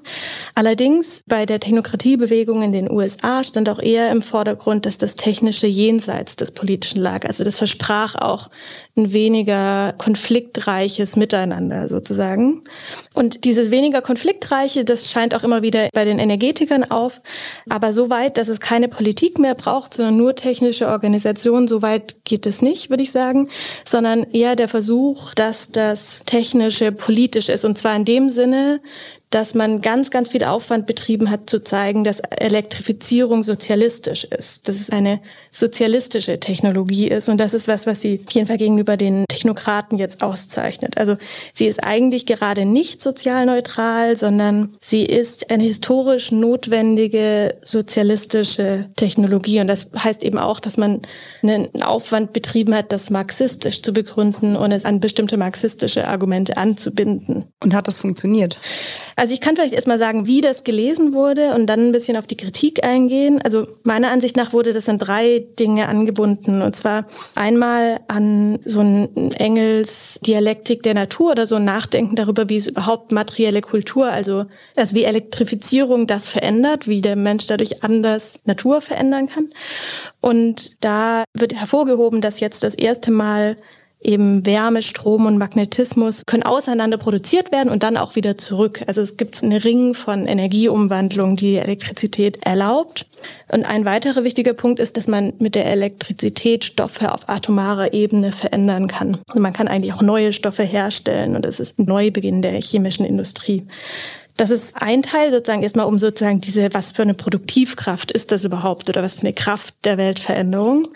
Allerdings 0.55 1.23
bei 1.26 1.47
der 1.47 1.61
Technokratiebewegung 1.61 2.62
in 2.62 2.73
den 2.73 2.90
USA 2.90 3.43
stand 3.43 3.71
auch 3.71 3.81
eher 3.81 4.11
im 4.11 4.21
Vordergrund, 4.21 4.85
dass 4.85 4.99
das 4.99 5.17
technische 5.17 5.67
jenseits 5.67 6.37
des 6.37 6.50
politischen 6.50 7.00
lag. 7.00 7.25
Also 7.25 7.43
das 7.43 7.57
versprach 7.57 8.17
auch 8.17 8.50
ein 8.97 9.12
weniger 9.12 9.95
konfliktreiches 9.99 11.16
Miteinander 11.16 11.88
sozusagen. 11.88 12.64
Und 13.14 13.45
dieses 13.45 13.71
weniger 13.71 14.02
konfliktreiche, 14.02 14.85
das 14.85 15.11
scheint 15.11 15.35
auch 15.35 15.42
immer 15.42 15.62
wieder 15.62 15.88
bei 15.92 16.04
den 16.04 16.19
Energetikern 16.19 16.85
auf, 16.85 17.21
aber 17.69 17.92
so 17.92 18.11
weit, 18.11 18.37
dass 18.37 18.49
es 18.49 18.61
keine 18.61 18.88
Politik 18.88 19.38
mehr 19.38 19.54
braucht, 19.54 19.95
sondern 19.95 20.16
nur 20.16 20.35
technische 20.35 20.88
Organisation, 20.88 21.69
so 21.69 21.83
weit 21.83 22.16
geht 22.25 22.47
es 22.47 22.62
nicht, 22.62 22.90
würde 22.90 23.02
ich 23.02 23.11
sagen, 23.11 23.49
sondern 23.85 24.25
eher 24.25 24.57
der 24.57 24.69
Versuch, 24.69 25.35
dass 25.35 25.73
das 25.73 26.25
Technische 26.25 26.92
politisch 26.92 27.49
ist. 27.49 27.64
Und 27.64 27.78
zwar 27.78 27.97
in 27.97 28.04
dem 28.04 28.28
Sinne, 28.30 28.80
dass 29.30 29.54
man 29.54 29.80
ganz, 29.80 30.10
ganz 30.10 30.30
viel 30.30 30.42
Aufwand 30.42 30.87
betrieben 30.87 31.30
hat, 31.30 31.49
zu 31.49 31.62
zeigen, 31.62 32.02
dass 32.02 32.18
Elektrifizierung 32.18 33.44
sozialistisch 33.44 34.25
ist, 34.25 34.68
dass 34.68 34.80
es 34.80 34.90
eine 34.90 35.20
sozialistische 35.52 36.40
Technologie 36.40 37.06
ist. 37.06 37.28
Und 37.28 37.38
das 37.38 37.54
ist 37.54 37.68
was, 37.68 37.87
was 37.87 38.00
sie 38.00 38.20
auf 38.26 38.32
jeden 38.32 38.49
Fall 38.49 38.58
gegenüber 38.58 38.96
den 38.96 39.25
Technokraten 39.28 39.99
jetzt 39.99 40.25
auszeichnet. 40.25 40.99
Also 40.99 41.16
sie 41.52 41.66
ist 41.66 41.82
eigentlich 41.84 42.26
gerade 42.26 42.64
nicht 42.64 43.00
sozial 43.00 43.46
neutral, 43.46 44.16
sondern 44.16 44.75
sie 44.80 45.04
ist 45.04 45.49
eine 45.49 45.62
historisch 45.62 46.32
notwendige 46.32 47.54
sozialistische 47.62 48.90
Technologie. 48.96 49.60
Und 49.60 49.68
das 49.68 49.88
heißt 49.96 50.25
eben 50.25 50.38
auch, 50.38 50.58
dass 50.58 50.76
man 50.76 51.02
einen 51.40 51.82
Aufwand 51.82 52.32
betrieben 52.32 52.75
hat, 52.75 52.90
das 52.90 53.10
marxistisch 53.10 53.80
zu 53.80 53.92
begründen 53.92 54.56
und 54.56 54.72
es 54.72 54.84
an 54.84 54.99
bestimmte 54.99 55.37
marxistische 55.37 56.08
Argumente 56.08 56.56
anzubinden. 56.56 57.44
Und 57.62 57.75
hat 57.75 57.87
das 57.87 57.99
funktioniert? 57.99 58.58
Also 59.21 59.35
ich 59.35 59.43
kann 59.43 59.55
vielleicht 59.55 59.75
erstmal 59.75 59.99
sagen, 59.99 60.27
wie 60.27 60.41
das 60.41 60.65
gelesen 60.65 61.12
wurde 61.12 61.53
und 61.53 61.67
dann 61.67 61.89
ein 61.89 61.93
bisschen 61.93 62.17
auf 62.17 62.27
die 62.27 62.39
Kritik 62.39 62.83
eingehen. 62.83 63.39
Also 63.43 63.67
meiner 63.83 64.11
Ansicht 64.11 64.35
nach 64.35 64.55
wurde 64.55 64.73
das 64.73 64.89
an 64.89 64.97
drei 64.97 65.45
Dinge 65.59 65.89
angebunden. 65.89 66.62
Und 66.62 66.75
zwar 66.75 67.05
einmal 67.35 68.00
an 68.09 68.61
so 68.65 68.81
ein 68.81 69.31
Engels 69.33 70.21
Dialektik 70.25 70.83
der 70.85 70.95
Natur 70.95 71.33
oder 71.33 71.47
so 71.47 71.57
ein 71.57 71.67
Nachdenken 71.67 72.17
darüber, 72.17 72.49
wie 72.49 72.57
es 72.57 72.69
überhaupt 72.69 73.12
materielle 73.12 73.61
Kultur, 73.61 74.11
also, 74.11 74.47
also 74.75 74.95
wie 74.95 75.05
Elektrifizierung 75.05 76.07
das 76.07 76.27
verändert, 76.27 76.89
wie 76.89 77.03
der 77.03 77.17
Mensch 77.17 77.47
dadurch 77.47 77.85
anders 77.85 78.41
Natur 78.47 78.81
verändern 78.81 79.29
kann. 79.29 79.50
Und 80.23 80.83
da 80.83 81.25
wird 81.35 81.53
hervorgehoben, 81.53 82.23
dass 82.23 82.41
jetzt 82.41 82.65
das 82.65 82.75
erste 82.75 83.11
Mal 83.11 83.59
eben 84.00 84.47
Wärme, 84.47 84.83
Strom 84.83 85.26
und 85.26 85.37
Magnetismus 85.37 86.25
können 86.25 86.42
auseinander 86.42 86.97
produziert 86.97 87.52
werden 87.52 87.69
und 87.69 87.83
dann 87.83 87.97
auch 87.97 88.16
wieder 88.16 88.38
zurück. 88.38 88.83
Also 88.87 89.02
es 89.02 89.16
gibt 89.16 89.42
einen 89.42 89.61
Ring 89.61 89.95
von 89.95 90.26
Energieumwandlung, 90.26 91.37
die 91.37 91.57
Elektrizität 91.57 92.38
erlaubt. 92.42 93.07
Und 93.49 93.64
ein 93.64 93.85
weiterer 93.85 94.25
wichtiger 94.25 94.54
Punkt 94.54 94.80
ist, 94.80 94.97
dass 94.97 95.07
man 95.07 95.35
mit 95.38 95.54
der 95.54 95.66
Elektrizität 95.66 96.64
Stoffe 96.64 97.12
auf 97.12 97.28
atomarer 97.28 97.92
Ebene 97.92 98.33
verändern 98.33 98.88
kann. 98.88 99.19
Und 99.35 99.42
man 99.42 99.52
kann 99.52 99.69
eigentlich 99.69 99.92
auch 99.92 100.02
neue 100.02 100.33
Stoffe 100.33 100.62
herstellen 100.62 101.37
und 101.37 101.45
es 101.45 101.61
ist 101.61 101.78
ein 101.78 101.85
Neubeginn 101.85 102.40
der 102.40 102.52
chemischen 102.61 103.04
Industrie. 103.04 103.66
Das 104.38 104.49
ist 104.49 104.80
ein 104.80 105.02
Teil 105.02 105.30
sozusagen 105.30 105.62
erstmal 105.62 105.85
um 105.85 105.99
sozusagen 105.99 106.40
diese, 106.40 106.73
was 106.73 106.92
für 106.92 107.02
eine 107.02 107.12
Produktivkraft 107.12 108.11
ist 108.11 108.33
das 108.33 108.45
überhaupt 108.45 108.88
oder 108.88 109.02
was 109.02 109.16
für 109.16 109.23
eine 109.23 109.35
Kraft 109.35 109.75
der 109.85 109.99
Weltveränderung. 109.99 110.88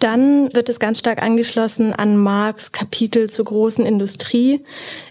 Dann 0.00 0.54
wird 0.54 0.68
es 0.68 0.78
ganz 0.78 1.00
stark 1.00 1.22
angeschlossen 1.22 1.92
an 1.92 2.16
Marx 2.16 2.70
Kapitel 2.70 3.28
zur 3.28 3.46
großen 3.46 3.84
Industrie, 3.84 4.64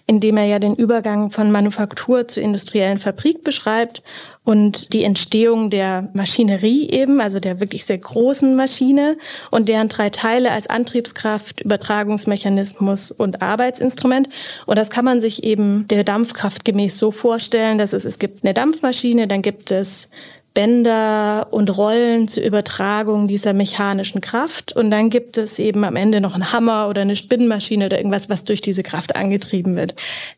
in 0.05 0.21
dem 0.21 0.37
er 0.37 0.45
ja 0.45 0.59
den 0.59 0.75
Übergang 0.75 1.29
von 1.29 1.51
Manufaktur 1.51 2.27
zur 2.29 2.41
industriellen 2.41 2.97
Fabrik 2.97 3.43
beschreibt 3.43 4.01
und 4.45 4.93
die 4.93 5.03
Entstehung 5.03 5.69
der 5.69 6.07
Maschinerie 6.13 6.89
eben, 6.89 7.19
also 7.19 7.41
der 7.41 7.59
wirklich 7.59 7.83
sehr 7.83 7.97
großen 7.97 8.55
Maschine 8.55 9.17
und 9.51 9.67
deren 9.67 9.89
drei 9.89 10.09
Teile 10.09 10.51
als 10.51 10.67
Antriebskraft, 10.67 11.59
Übertragungsmechanismus 11.59 13.11
und 13.11 13.41
Arbeitsinstrument. 13.41 14.29
Und 14.65 14.77
das 14.77 14.89
kann 14.89 15.03
man 15.03 15.19
sich 15.19 15.43
eben 15.43 15.85
der 15.89 16.05
Dampfkraft 16.05 16.63
gemäß 16.63 16.97
so 16.97 17.11
vorstellen, 17.11 17.77
dass 17.77 17.91
es, 17.91 18.05
es 18.05 18.19
gibt 18.19 18.45
eine 18.45 18.53
Dampfmaschine, 18.53 19.27
dann 19.27 19.41
gibt 19.41 19.69
es 19.69 20.07
Bänder 20.57 21.49
und 21.51 21.77
Rollen 21.77 22.27
zur 22.27 22.41
Übertragung 22.41 23.27
dieser 23.27 23.53
mechanischen 23.53 24.21
Kraft. 24.21 24.75
Und 24.75 24.89
dann 24.89 25.11
gibt 25.11 25.37
es 25.37 25.59
eben 25.59 25.83
am 25.83 25.95
Ende 25.95 26.19
noch 26.19 26.33
einen 26.33 26.51
Hammer 26.51 26.87
oder 26.89 27.03
eine 27.03 27.15
Spinnmaschine 27.15 27.85
oder 27.85 27.97
irgendwas, 27.97 28.27
was 28.27 28.43
durch 28.43 28.59
diese 28.61 28.81
Kraft 28.81 29.15
angetrieben 29.15 29.75
wird. 29.75 29.93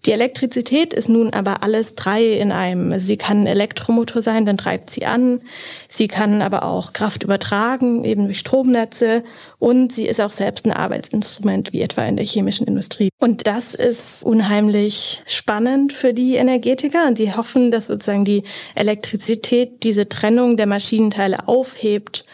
Die 0.05 0.11
Elektrizität 0.11 0.93
ist 0.93 1.07
nun 1.07 1.31
aber 1.31 1.63
alles 1.63 1.95
drei 1.95 2.21
in 2.21 2.51
einem. 2.51 2.99
Sie 2.99 3.15
kann 3.15 3.43
ein 3.43 3.47
Elektromotor 3.47 4.21
sein, 4.21 4.45
dann 4.45 4.57
treibt 4.57 4.89
sie 4.89 5.05
an. 5.05 5.39
Sie 5.87 6.09
kann 6.09 6.41
aber 6.41 6.63
auch 6.63 6.91
Kraft 6.91 7.23
übertragen, 7.23 8.03
eben 8.03 8.25
durch 8.25 8.39
Stromnetze. 8.39 9.23
Und 9.57 9.93
sie 9.93 10.05
ist 10.05 10.19
auch 10.19 10.31
selbst 10.31 10.65
ein 10.65 10.73
Arbeitsinstrument, 10.73 11.71
wie 11.71 11.81
etwa 11.81 12.03
in 12.03 12.17
der 12.17 12.25
chemischen 12.25 12.67
Industrie. 12.67 13.07
Und 13.19 13.47
das 13.47 13.73
ist 13.73 14.25
unheimlich 14.25 15.23
spannend 15.27 15.93
für 15.93 16.13
die 16.13 16.35
Energetiker. 16.35 17.07
Und 17.07 17.17
sie 17.17 17.33
hoffen, 17.33 17.71
dass 17.71 17.87
sozusagen 17.87 18.25
die 18.25 18.43
Elektrizität 18.75 19.81
diese 19.83 20.08
Trennung 20.09 20.57
der 20.57 20.67
Maschinenteile 20.67 21.47
aufhebt 21.47 22.25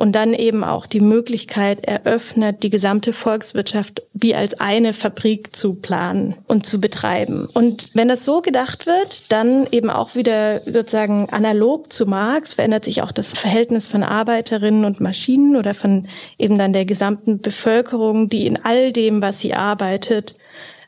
und 0.00 0.12
dann 0.12 0.32
eben 0.32 0.64
auch 0.64 0.86
die 0.86 1.02
Möglichkeit 1.02 1.84
eröffnet, 1.84 2.62
die 2.62 2.70
gesamte 2.70 3.12
Volkswirtschaft 3.12 4.02
wie 4.14 4.34
als 4.34 4.58
eine 4.58 4.94
Fabrik 4.94 5.54
zu 5.54 5.74
planen 5.74 6.36
und 6.46 6.64
zu 6.64 6.80
betreiben. 6.80 7.46
Und 7.52 7.90
wenn 7.92 8.08
das 8.08 8.24
so 8.24 8.40
gedacht 8.40 8.86
wird, 8.86 9.30
dann 9.30 9.66
eben 9.70 9.90
auch 9.90 10.14
wieder 10.14 10.60
sozusagen 10.60 11.28
analog 11.28 11.92
zu 11.92 12.06
Marx 12.06 12.54
verändert 12.54 12.86
sich 12.86 13.02
auch 13.02 13.12
das 13.12 13.34
Verhältnis 13.34 13.88
von 13.88 14.02
Arbeiterinnen 14.02 14.86
und 14.86 15.02
Maschinen 15.02 15.54
oder 15.54 15.74
von 15.74 16.08
eben 16.38 16.56
dann 16.56 16.72
der 16.72 16.86
gesamten 16.86 17.40
Bevölkerung, 17.40 18.30
die 18.30 18.46
in 18.46 18.64
all 18.64 18.92
dem, 18.92 19.20
was 19.20 19.40
sie 19.40 19.52
arbeitet, 19.52 20.34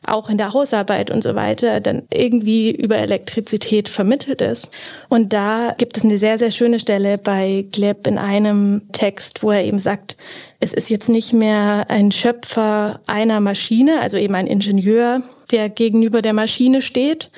auch 0.07 0.29
in 0.29 0.37
der 0.37 0.53
Hausarbeit 0.53 1.11
und 1.11 1.23
so 1.23 1.35
weiter, 1.35 1.79
dann 1.79 2.03
irgendwie 2.11 2.71
über 2.71 2.97
Elektrizität 2.97 3.89
vermittelt 3.89 4.41
ist. 4.41 4.69
Und 5.09 5.33
da 5.33 5.73
gibt 5.77 5.97
es 5.97 6.03
eine 6.03 6.17
sehr, 6.17 6.37
sehr 6.37 6.51
schöne 6.51 6.79
Stelle 6.79 7.17
bei 7.17 7.65
Gleb 7.71 8.07
in 8.07 8.17
einem 8.17 8.81
Text, 8.91 9.43
wo 9.43 9.51
er 9.51 9.63
eben 9.63 9.79
sagt, 9.79 10.17
es 10.59 10.73
ist 10.73 10.89
jetzt 10.89 11.09
nicht 11.09 11.33
mehr 11.33 11.85
ein 11.89 12.11
Schöpfer 12.11 13.01
einer 13.07 13.39
Maschine, 13.39 13.99
also 14.01 14.17
eben 14.17 14.35
ein 14.35 14.47
Ingenieur, 14.47 15.21
der 15.53 15.69
gegenüber 15.69 16.21
der 16.21 16.33
Maschine 16.33 16.81
steht 16.81 17.29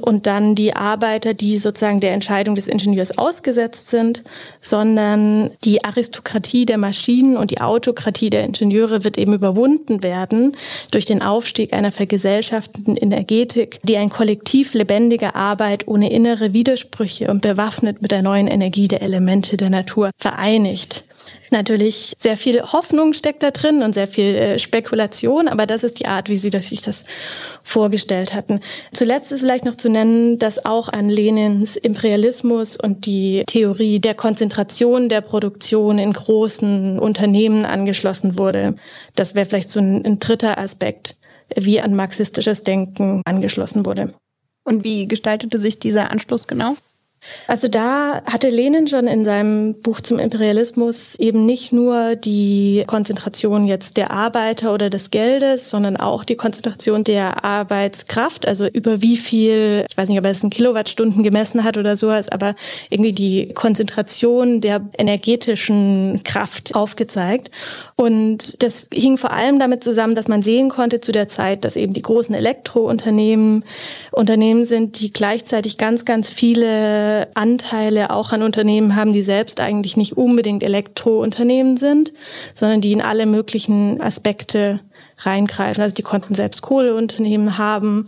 und 0.00 0.26
dann 0.26 0.54
die 0.54 0.74
Arbeiter, 0.74 1.34
die 1.34 1.58
sozusagen 1.58 2.00
der 2.00 2.12
Entscheidung 2.12 2.54
des 2.54 2.68
Ingenieurs 2.68 3.18
ausgesetzt 3.18 3.90
sind, 3.90 4.22
sondern 4.60 5.50
die 5.64 5.84
Aristokratie 5.84 6.66
der 6.66 6.78
Maschinen 6.78 7.36
und 7.36 7.50
die 7.50 7.60
Autokratie 7.60 8.30
der 8.30 8.44
Ingenieure 8.44 9.04
wird 9.04 9.18
eben 9.18 9.34
überwunden 9.34 10.02
werden 10.02 10.56
durch 10.90 11.04
den 11.04 11.22
Aufstieg 11.22 11.72
einer 11.72 11.92
vergesellschafteten 11.92 12.96
Energetik, 12.96 13.80
die 13.82 13.96
ein 13.96 14.10
Kollektiv 14.10 14.74
lebendiger 14.74 15.36
Arbeit 15.36 15.86
ohne 15.86 16.10
innere 16.10 16.52
Widersprüche 16.52 17.28
und 17.28 17.42
bewaffnet 17.42 18.00
mit 18.02 18.10
der 18.10 18.22
neuen 18.22 18.46
Energie 18.46 18.88
der 18.88 19.02
Elemente 19.02 19.56
der 19.56 19.70
Natur 19.70 20.10
vereinigt. 20.16 21.04
Natürlich 21.50 22.12
sehr 22.18 22.36
viel 22.36 22.62
Hoffnung 22.62 23.12
steckt 23.14 23.42
da 23.42 23.50
drin 23.50 23.82
und 23.82 23.94
sehr 23.94 24.08
viel 24.08 24.34
äh, 24.34 24.58
Spekulation, 24.58 25.48
aber 25.48 25.66
das 25.66 25.82
ist 25.82 25.98
die 25.98 26.06
Art, 26.06 26.28
wie 26.28 26.36
sie 26.36 26.50
sich 26.50 26.82
das 26.82 27.04
vorgestellt 27.62 28.34
hatten. 28.34 28.60
Zuletzt 28.92 29.32
ist 29.32 29.40
vielleicht 29.40 29.64
noch 29.64 29.76
zu 29.76 29.88
nennen, 29.88 30.38
dass 30.38 30.64
auch 30.64 30.88
an 30.88 31.08
Lenins 31.08 31.76
Imperialismus 31.76 32.76
und 32.76 33.06
die 33.06 33.44
Theorie 33.46 33.98
der 33.98 34.14
Konzentration 34.14 35.08
der 35.08 35.22
Produktion 35.22 35.98
in 35.98 36.12
großen 36.12 36.98
Unternehmen 36.98 37.64
angeschlossen 37.64 38.38
wurde. 38.38 38.76
Das 39.14 39.34
wäre 39.34 39.46
vielleicht 39.46 39.70
so 39.70 39.80
ein, 39.80 40.04
ein 40.04 40.18
dritter 40.18 40.58
Aspekt 40.58 41.16
wie 41.56 41.80
an 41.80 41.94
marxistisches 41.94 42.62
Denken 42.62 43.22
angeschlossen 43.24 43.86
wurde. 43.86 44.12
Und 44.64 44.84
wie 44.84 45.08
gestaltete 45.08 45.58
sich 45.58 45.78
dieser 45.78 46.10
Anschluss 46.10 46.46
genau? 46.46 46.76
Also 47.46 47.68
da 47.68 48.22
hatte 48.26 48.48
Lenin 48.48 48.86
schon 48.86 49.06
in 49.06 49.24
seinem 49.24 49.74
Buch 49.74 50.00
zum 50.00 50.18
Imperialismus 50.18 51.16
eben 51.18 51.44
nicht 51.46 51.72
nur 51.72 52.14
die 52.16 52.84
Konzentration 52.86 53.66
jetzt 53.66 53.96
der 53.96 54.10
Arbeiter 54.10 54.72
oder 54.72 54.88
des 54.88 55.10
Geldes, 55.10 55.68
sondern 55.68 55.96
auch 55.96 56.24
die 56.24 56.36
Konzentration 56.36 57.04
der 57.04 57.44
Arbeitskraft, 57.44 58.46
also 58.46 58.66
über 58.66 59.02
wie 59.02 59.16
viel, 59.16 59.84
ich 59.88 59.96
weiß 59.96 60.08
nicht, 60.08 60.18
ob 60.18 60.24
er 60.24 60.30
es 60.30 60.42
in 60.42 60.50
Kilowattstunden 60.50 61.22
gemessen 61.22 61.64
hat 61.64 61.76
oder 61.76 61.96
sowas, 61.96 62.28
aber 62.28 62.54
irgendwie 62.88 63.12
die 63.12 63.52
Konzentration 63.52 64.60
der 64.60 64.80
energetischen 64.96 66.22
Kraft 66.24 66.74
aufgezeigt. 66.74 67.50
Und 67.96 68.62
das 68.62 68.88
hing 68.92 69.18
vor 69.18 69.32
allem 69.32 69.58
damit 69.58 69.82
zusammen, 69.82 70.14
dass 70.14 70.28
man 70.28 70.42
sehen 70.42 70.68
konnte 70.68 71.00
zu 71.00 71.12
der 71.12 71.28
Zeit, 71.28 71.64
dass 71.64 71.76
eben 71.76 71.94
die 71.94 72.02
großen 72.02 72.34
Elektrounternehmen 72.34 73.64
Unternehmen 74.12 74.64
sind, 74.64 75.00
die 75.00 75.12
gleichzeitig 75.12 75.78
ganz, 75.78 76.04
ganz 76.04 76.28
viele 76.28 77.07
Anteile 77.34 78.10
auch 78.10 78.32
an 78.32 78.42
Unternehmen 78.42 78.96
haben, 78.96 79.12
die 79.12 79.22
selbst 79.22 79.60
eigentlich 79.60 79.96
nicht 79.96 80.16
unbedingt 80.16 80.62
Elektrounternehmen 80.62 81.76
sind, 81.76 82.12
sondern 82.54 82.80
die 82.80 82.92
in 82.92 83.02
alle 83.02 83.26
möglichen 83.26 84.00
Aspekte 84.00 84.80
reingreifen. 85.18 85.82
Also 85.82 85.94
die 85.94 86.02
konnten 86.02 86.34
selbst 86.34 86.62
Kohleunternehmen 86.62 87.58
haben, 87.58 88.06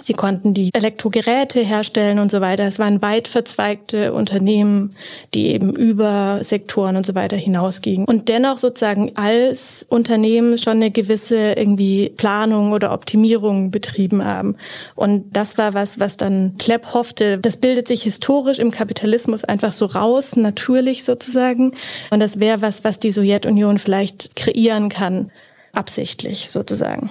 sie 0.00 0.14
konnten 0.14 0.54
die 0.54 0.70
Elektrogeräte 0.72 1.60
herstellen 1.60 2.18
und 2.18 2.30
so 2.30 2.40
weiter. 2.40 2.64
Es 2.64 2.78
waren 2.78 3.02
weit 3.02 3.28
verzweigte 3.28 4.12
Unternehmen, 4.12 4.96
die 5.34 5.48
eben 5.48 5.74
über 5.74 6.40
Sektoren 6.42 6.96
und 6.96 7.06
so 7.06 7.14
weiter 7.14 7.36
hinausgingen. 7.36 8.06
Und 8.06 8.28
dennoch 8.28 8.58
sozusagen 8.58 9.16
als 9.16 9.86
Unternehmen 9.88 10.58
schon 10.58 10.76
eine 10.76 10.90
gewisse 10.90 11.52
irgendwie 11.52 12.10
Planung 12.16 12.72
oder 12.72 12.92
Optimierung 12.92 13.70
betrieben 13.70 14.24
haben. 14.24 14.56
Und 14.94 15.36
das 15.36 15.58
war 15.58 15.74
was, 15.74 16.00
was 16.00 16.16
dann 16.16 16.56
Klepp 16.58 16.94
hoffte, 16.94 17.38
das 17.38 17.56
bildet 17.56 17.88
sich 17.88 18.02
historisch 18.02 18.58
im 18.58 18.70
Kapitalismus 18.70 19.44
einfach 19.44 19.72
so 19.72 19.86
raus, 19.86 20.36
natürlich 20.36 21.04
sozusagen. 21.04 21.72
Und 22.10 22.20
das 22.20 22.40
wäre 22.40 22.62
was, 22.62 22.84
was 22.84 23.00
die 23.00 23.10
Sowjetunion 23.10 23.78
vielleicht 23.78 24.36
kreieren 24.36 24.88
kann 24.88 25.30
absichtlich 25.72 26.50
sozusagen. 26.50 27.10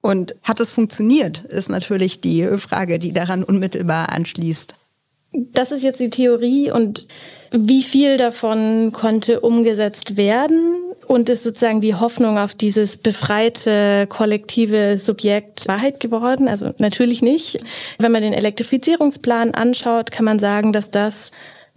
Und 0.00 0.34
hat 0.42 0.60
es 0.60 0.70
funktioniert, 0.70 1.44
ist 1.44 1.68
natürlich 1.68 2.20
die 2.20 2.44
Frage, 2.58 2.98
die 2.98 3.12
daran 3.12 3.44
unmittelbar 3.44 4.08
anschließt. 4.08 4.74
Das 5.32 5.72
ist 5.72 5.82
jetzt 5.82 6.00
die 6.00 6.10
Theorie 6.10 6.70
und 6.70 7.08
wie 7.52 7.82
viel 7.82 8.16
davon 8.16 8.92
konnte 8.92 9.40
umgesetzt 9.40 10.16
werden 10.16 10.74
und 11.06 11.28
ist 11.28 11.44
sozusagen 11.44 11.80
die 11.80 11.94
Hoffnung 11.94 12.38
auf 12.38 12.54
dieses 12.54 12.96
befreite 12.96 14.06
kollektive 14.08 14.98
Subjekt 14.98 15.68
Wahrheit 15.68 16.00
geworden? 16.00 16.48
Also 16.48 16.72
natürlich 16.78 17.22
nicht. 17.22 17.60
Wenn 17.98 18.12
man 18.12 18.22
den 18.22 18.32
Elektrifizierungsplan 18.32 19.54
anschaut, 19.54 20.10
kann 20.10 20.24
man 20.24 20.38
sagen, 20.38 20.72
dass 20.72 20.90
das 20.90 21.32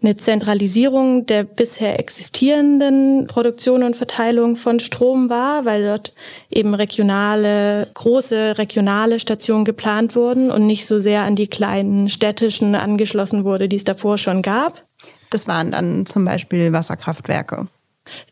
eine 0.06 0.18
Zentralisierung 0.18 1.26
der 1.26 1.44
bisher 1.44 2.00
existierenden 2.00 3.26
Produktion 3.28 3.84
und 3.84 3.96
Verteilung 3.96 4.56
von 4.56 4.80
Strom 4.80 5.30
war, 5.30 5.66
weil 5.66 5.84
dort 5.84 6.14
eben 6.50 6.76
regionale, 6.76 7.88
große 7.94 8.58
regionale 8.58 9.20
Stationen 9.20 9.66
geplant 9.66 10.16
wurden 10.16 10.52
und 10.52 10.68
nicht 10.68 10.86
so 10.86 11.00
sehr 11.00 11.24
an 11.24 11.36
die 11.36 11.48
kleinen 11.48 12.08
städtischen 12.08 12.76
angeschlossen 12.76 13.44
wurde, 13.44 13.68
die 13.68 13.78
es 13.78 13.84
davor 13.84 14.18
schon 14.18 14.42
gab. 14.42 14.86
Das 15.32 15.48
waren 15.48 15.72
dann 15.72 16.06
zum 16.06 16.24
Beispiel 16.24 16.72
Wasserkraftwerke. 16.72 17.68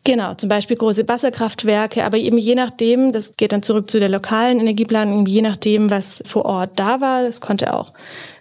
Genau, 0.04 0.34
zum 0.34 0.48
Beispiel 0.48 0.76
große 0.76 1.08
Wasserkraftwerke, 1.08 2.04
aber 2.04 2.18
eben 2.18 2.38
je 2.38 2.54
nachdem, 2.54 3.10
das 3.10 3.36
geht 3.36 3.52
dann 3.52 3.62
zurück 3.62 3.90
zu 3.90 3.98
der 3.98 4.08
lokalen 4.08 4.60
Energieplanung, 4.60 5.26
je 5.26 5.42
nachdem, 5.42 5.90
was 5.90 6.22
vor 6.26 6.44
Ort 6.44 6.70
da 6.76 7.00
war, 7.00 7.22
das 7.24 7.40
konnte 7.40 7.74
auch 7.74 7.92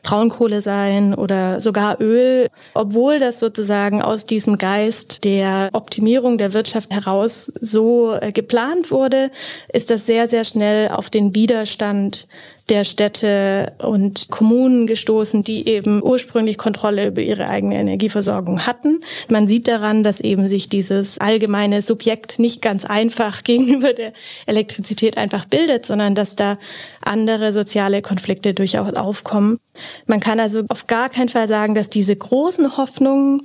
Braunkohle 0.04 0.62
sein 0.62 1.16
oder 1.16 1.60
sogar 1.60 2.00
Öl, 2.02 2.50
obwohl 2.76 3.18
das 3.18 3.40
sozusagen 3.40 4.02
aus 4.02 4.26
diesem 4.26 4.58
Geist 4.58 5.24
der 5.24 5.70
Optimierung 5.74 6.38
der 6.38 6.54
Wirtschaft 6.54 6.92
heraus 6.92 7.52
so 7.60 8.14
äh, 8.14 8.32
geplant 8.32 8.92
wurde, 8.92 9.32
ist 9.72 9.90
das 9.90 10.06
sehr, 10.06 10.28
sehr 10.28 10.44
schnell 10.44 10.90
auf 10.90 11.10
den 11.10 11.34
Widerstand 11.34 12.28
der 12.70 12.86
Städte 12.86 13.74
und 13.80 14.30
Kommunen 14.30 14.88
gestoßen, 14.88 15.44
die 15.44 15.68
eben 15.68 16.02
ursprünglich 16.02 16.58
Kontrolle 16.58 17.08
über 17.08 17.22
ihre 17.22 17.48
eigene 17.48 17.78
Energieversorgung 17.78 18.66
hatten. 18.66 19.04
Man 19.30 19.50
sieht 19.50 19.68
daran, 19.68 20.04
dass 20.04 20.22
eben 20.22 20.48
sich 20.48 20.70
dieses 20.70 21.18
allgemeine 21.18 21.82
Subjekt 21.82 22.40
nicht 22.40 22.62
ganz 22.62 22.86
einfach 22.86 23.44
gegenüber 23.44 23.94
der 23.94 24.14
Elektrizität 24.46 25.18
einfach 25.18 25.46
bildet, 25.46 25.86
sondern 25.86 26.16
dass 26.16 26.36
da 26.36 26.58
andere 27.02 27.52
soziale 27.52 28.02
Konflikte 28.02 28.54
durchaus 28.54 28.94
aufkommen. 28.94 29.60
Man 30.06 30.22
kann 30.22 30.40
also 30.40 30.64
auf 30.70 30.88
gar 30.88 31.10
keinen 31.10 31.30
Fall 31.30 31.48
sagen, 31.48 31.76
dass 31.76 31.90
diese 31.90 32.16
großen 32.16 32.78
Hoffnungen 32.78 33.42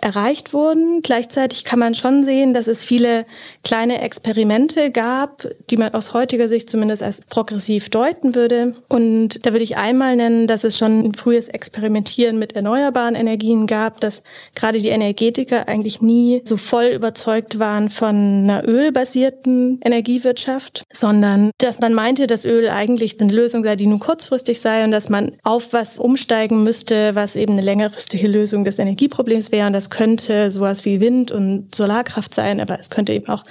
erreicht 0.00 0.52
wurden. 0.52 1.02
Gleichzeitig 1.02 1.64
kann 1.64 1.78
man 1.78 1.94
schon 1.94 2.24
sehen, 2.24 2.54
dass 2.54 2.68
es 2.68 2.84
viele 2.84 3.26
kleine 3.64 4.00
Experimente 4.00 4.90
gab, 4.90 5.46
die 5.70 5.76
man 5.76 5.94
aus 5.94 6.14
heutiger 6.14 6.48
Sicht 6.48 6.70
zumindest 6.70 7.02
als 7.02 7.22
progressiv 7.22 7.88
deuten 7.88 8.34
würde. 8.34 8.74
Und 8.88 9.44
da 9.44 9.52
würde 9.52 9.64
ich 9.64 9.76
einmal 9.76 10.16
nennen, 10.16 10.46
dass 10.46 10.64
es 10.64 10.78
schon 10.78 11.04
ein 11.04 11.14
frühes 11.14 11.48
Experimentieren 11.48 12.38
mit 12.38 12.54
erneuerbaren 12.54 13.14
Energien 13.14 13.66
gab, 13.66 14.00
dass 14.00 14.22
gerade 14.54 14.78
die 14.78 14.88
Energetiker 14.88 15.68
eigentlich 15.68 16.00
nie 16.00 16.42
so 16.44 16.56
voll 16.56 16.86
überzeugt 16.86 17.58
waren 17.58 17.88
von 17.88 18.16
einer 18.44 18.66
ölbasierten 18.66 19.80
Energiewirtschaft, 19.84 20.84
sondern 20.92 21.50
dass 21.58 21.80
man 21.80 21.94
meinte, 21.94 22.26
dass 22.26 22.44
Öl 22.44 22.68
eigentlich 22.68 23.20
eine 23.20 23.32
Lösung 23.32 23.64
sei, 23.64 23.76
die 23.76 23.86
nur 23.86 23.98
kurzfristig 23.98 24.60
sei 24.60 24.84
und 24.84 24.90
dass 24.90 25.08
man 25.08 25.32
auf 25.42 25.72
was 25.72 25.98
umsteigen 25.98 26.62
müsste, 26.62 27.14
was 27.14 27.36
eben 27.36 27.52
eine 27.52 27.62
längerfristige 27.62 28.28
Lösung 28.28 28.64
des 28.64 28.78
Energieproblems 28.78 29.52
wäre 29.52 29.66
und 29.66 29.72
das 29.72 29.89
könnte 29.90 30.50
sowas 30.50 30.84
wie 30.84 31.00
Wind- 31.00 31.32
und 31.32 31.74
Solarkraft 31.74 32.34
sein, 32.34 32.60
aber 32.60 32.78
es 32.78 32.90
könnte 32.90 33.12
eben 33.12 33.28
auch 33.28 33.44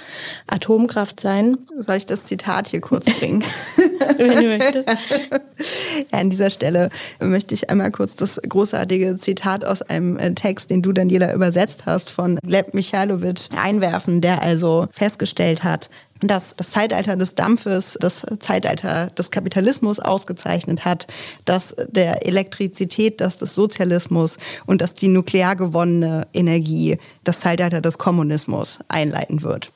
Atomkraft 0.46 1.20
sein. 1.20 1.58
Soll 1.78 1.96
ich 1.96 2.06
das 2.06 2.24
Zitat 2.24 2.68
hier 2.68 2.80
kurz 2.80 3.06
bringen? 3.06 3.44
Wenn 4.16 4.36
du 4.36 4.58
möchtest. 4.58 4.88
Ja, 4.88 6.18
an 6.18 6.30
dieser 6.30 6.50
Stelle 6.50 6.90
möchte 7.20 7.54
ich 7.54 7.70
einmal 7.70 7.90
kurz 7.90 8.16
das 8.16 8.40
großartige 8.48 9.16
Zitat 9.16 9.64
aus 9.64 9.82
einem 9.82 10.18
äh, 10.18 10.34
Text, 10.34 10.70
den 10.70 10.82
du, 10.82 10.92
Daniela, 10.92 11.34
übersetzt 11.34 11.86
hast, 11.86 12.10
von 12.10 12.38
Lev 12.42 12.72
Michailovic 12.72 13.48
einwerfen, 13.56 14.20
der 14.20 14.42
also 14.42 14.88
festgestellt 14.92 15.62
hat, 15.62 15.90
dass 16.22 16.56
das 16.56 16.70
Zeitalter 16.70 17.16
des 17.16 17.34
Dampfes 17.34 17.96
das 18.00 18.26
Zeitalter 18.38 19.06
des 19.08 19.30
Kapitalismus 19.30 20.00
ausgezeichnet 20.00 20.84
hat, 20.84 21.06
dass 21.44 21.74
der 21.88 22.26
Elektrizität 22.26 23.20
das 23.20 23.38
des 23.38 23.54
Sozialismus 23.54 24.38
und 24.66 24.80
dass 24.80 24.94
die 24.94 25.08
nuklear 25.08 25.56
gewonnene 25.56 26.26
Energie 26.32 26.98
das 27.24 27.40
Zeitalter 27.40 27.80
des 27.80 27.98
Kommunismus 27.98 28.78
einleiten 28.88 29.42
wird. 29.42 29.72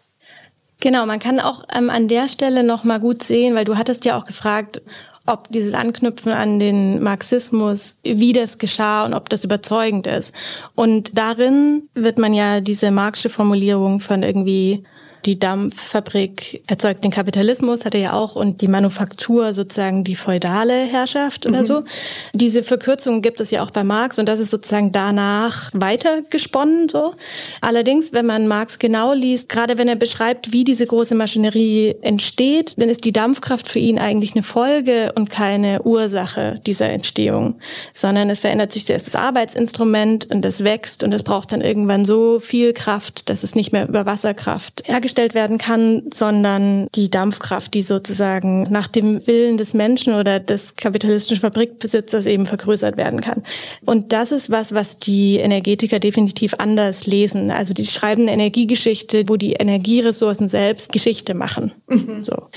Genau, 0.80 1.06
man 1.06 1.18
kann 1.18 1.40
auch 1.40 1.64
ähm, 1.74 1.88
an 1.88 2.08
der 2.08 2.28
Stelle 2.28 2.62
noch 2.62 2.84
mal 2.84 3.00
gut 3.00 3.22
sehen, 3.22 3.54
weil 3.54 3.64
du 3.64 3.76
hattest 3.76 4.04
ja 4.04 4.18
auch 4.18 4.26
gefragt, 4.26 4.82
ob 5.26 5.48
dieses 5.50 5.72
Anknüpfen 5.72 6.32
an 6.32 6.58
den 6.58 7.02
Marxismus, 7.02 7.96
wie 8.02 8.34
das 8.34 8.58
geschah 8.58 9.06
und 9.06 9.14
ob 9.14 9.30
das 9.30 9.44
überzeugend 9.44 10.06
ist. 10.06 10.34
Und 10.74 11.16
darin 11.16 11.88
wird 11.94 12.18
man 12.18 12.34
ja 12.34 12.60
diese 12.60 12.90
marxische 12.90 13.30
Formulierung 13.30 14.00
von 14.00 14.22
irgendwie 14.22 14.84
die 15.26 15.38
Dampffabrik 15.38 16.62
erzeugt 16.66 17.02
den 17.02 17.10
Kapitalismus, 17.10 17.84
hat 17.84 17.94
er 17.94 18.00
ja 18.00 18.12
auch, 18.12 18.36
und 18.36 18.60
die 18.60 18.68
Manufaktur 18.68 19.52
sozusagen 19.52 20.04
die 20.04 20.16
feudale 20.16 20.84
Herrschaft 20.84 21.46
oder 21.46 21.60
mhm. 21.60 21.64
so. 21.64 21.84
Diese 22.32 22.62
Verkürzung 22.62 23.22
gibt 23.22 23.40
es 23.40 23.50
ja 23.50 23.62
auch 23.62 23.70
bei 23.70 23.84
Marx 23.84 24.18
und 24.18 24.26
das 24.28 24.40
ist 24.40 24.50
sozusagen 24.50 24.92
danach 24.92 25.70
weitergesponnen 25.72 26.88
so. 26.88 27.14
Allerdings, 27.60 28.12
wenn 28.12 28.26
man 28.26 28.46
Marx 28.46 28.78
genau 28.78 29.14
liest, 29.14 29.48
gerade 29.48 29.78
wenn 29.78 29.88
er 29.88 29.96
beschreibt, 29.96 30.52
wie 30.52 30.64
diese 30.64 30.86
große 30.86 31.14
Maschinerie 31.14 31.94
entsteht, 32.02 32.74
dann 32.78 32.90
ist 32.90 33.04
die 33.04 33.12
Dampfkraft 33.12 33.68
für 33.68 33.78
ihn 33.78 33.98
eigentlich 33.98 34.34
eine 34.34 34.42
Folge 34.42 35.12
und 35.14 35.30
keine 35.30 35.82
Ursache 35.82 36.60
dieser 36.66 36.90
Entstehung, 36.90 37.56
sondern 37.94 38.28
es 38.28 38.40
verändert 38.40 38.72
sich 38.72 38.86
zuerst 38.86 39.06
das 39.06 39.16
Arbeitsinstrument 39.16 40.30
und 40.30 40.44
das 40.44 40.64
wächst 40.64 41.02
und 41.02 41.12
es 41.14 41.22
braucht 41.22 41.52
dann 41.52 41.62
irgendwann 41.62 42.04
so 42.04 42.40
viel 42.40 42.74
Kraft, 42.74 43.30
dass 43.30 43.42
es 43.42 43.54
nicht 43.54 43.72
mehr 43.72 43.88
über 43.88 44.04
Wasserkraft 44.04 44.82
hergestellt 44.84 45.13
hergestellt 45.14 45.34
werden 45.34 45.58
kann, 45.58 46.02
sondern 46.12 46.88
die 46.94 47.10
Dampfkraft, 47.10 47.74
die 47.74 47.82
sozusagen 47.82 48.64
nach 48.70 48.88
dem 48.88 49.26
Willen 49.26 49.56
des 49.56 49.74
Menschen 49.74 50.14
oder 50.14 50.40
des 50.40 50.76
kapitalistischen 50.76 51.42
Fabrikbesitzers 51.42 52.26
eben 52.26 52.46
vergrößert 52.46 52.96
werden 52.96 53.20
kann. 53.20 53.42
Und 53.84 54.12
das 54.12 54.32
ist 54.32 54.50
was, 54.50 54.74
was 54.74 54.98
die 54.98 55.38
Energetiker 55.38 56.00
definitiv 56.00 56.54
anders 56.58 57.06
lesen. 57.06 57.50
Also 57.50 57.74
die 57.74 57.86
schreiben 57.86 58.22
eine 58.22 58.32
Energiegeschichte, 58.32 59.28
wo 59.28 59.36
die 59.36 59.52
Energieressourcen 59.52 60.48
selbst 60.48 60.92
Geschichte 60.92 61.34
machen. 61.34 61.72
Mhm. 61.88 62.24
So. 62.24 62.48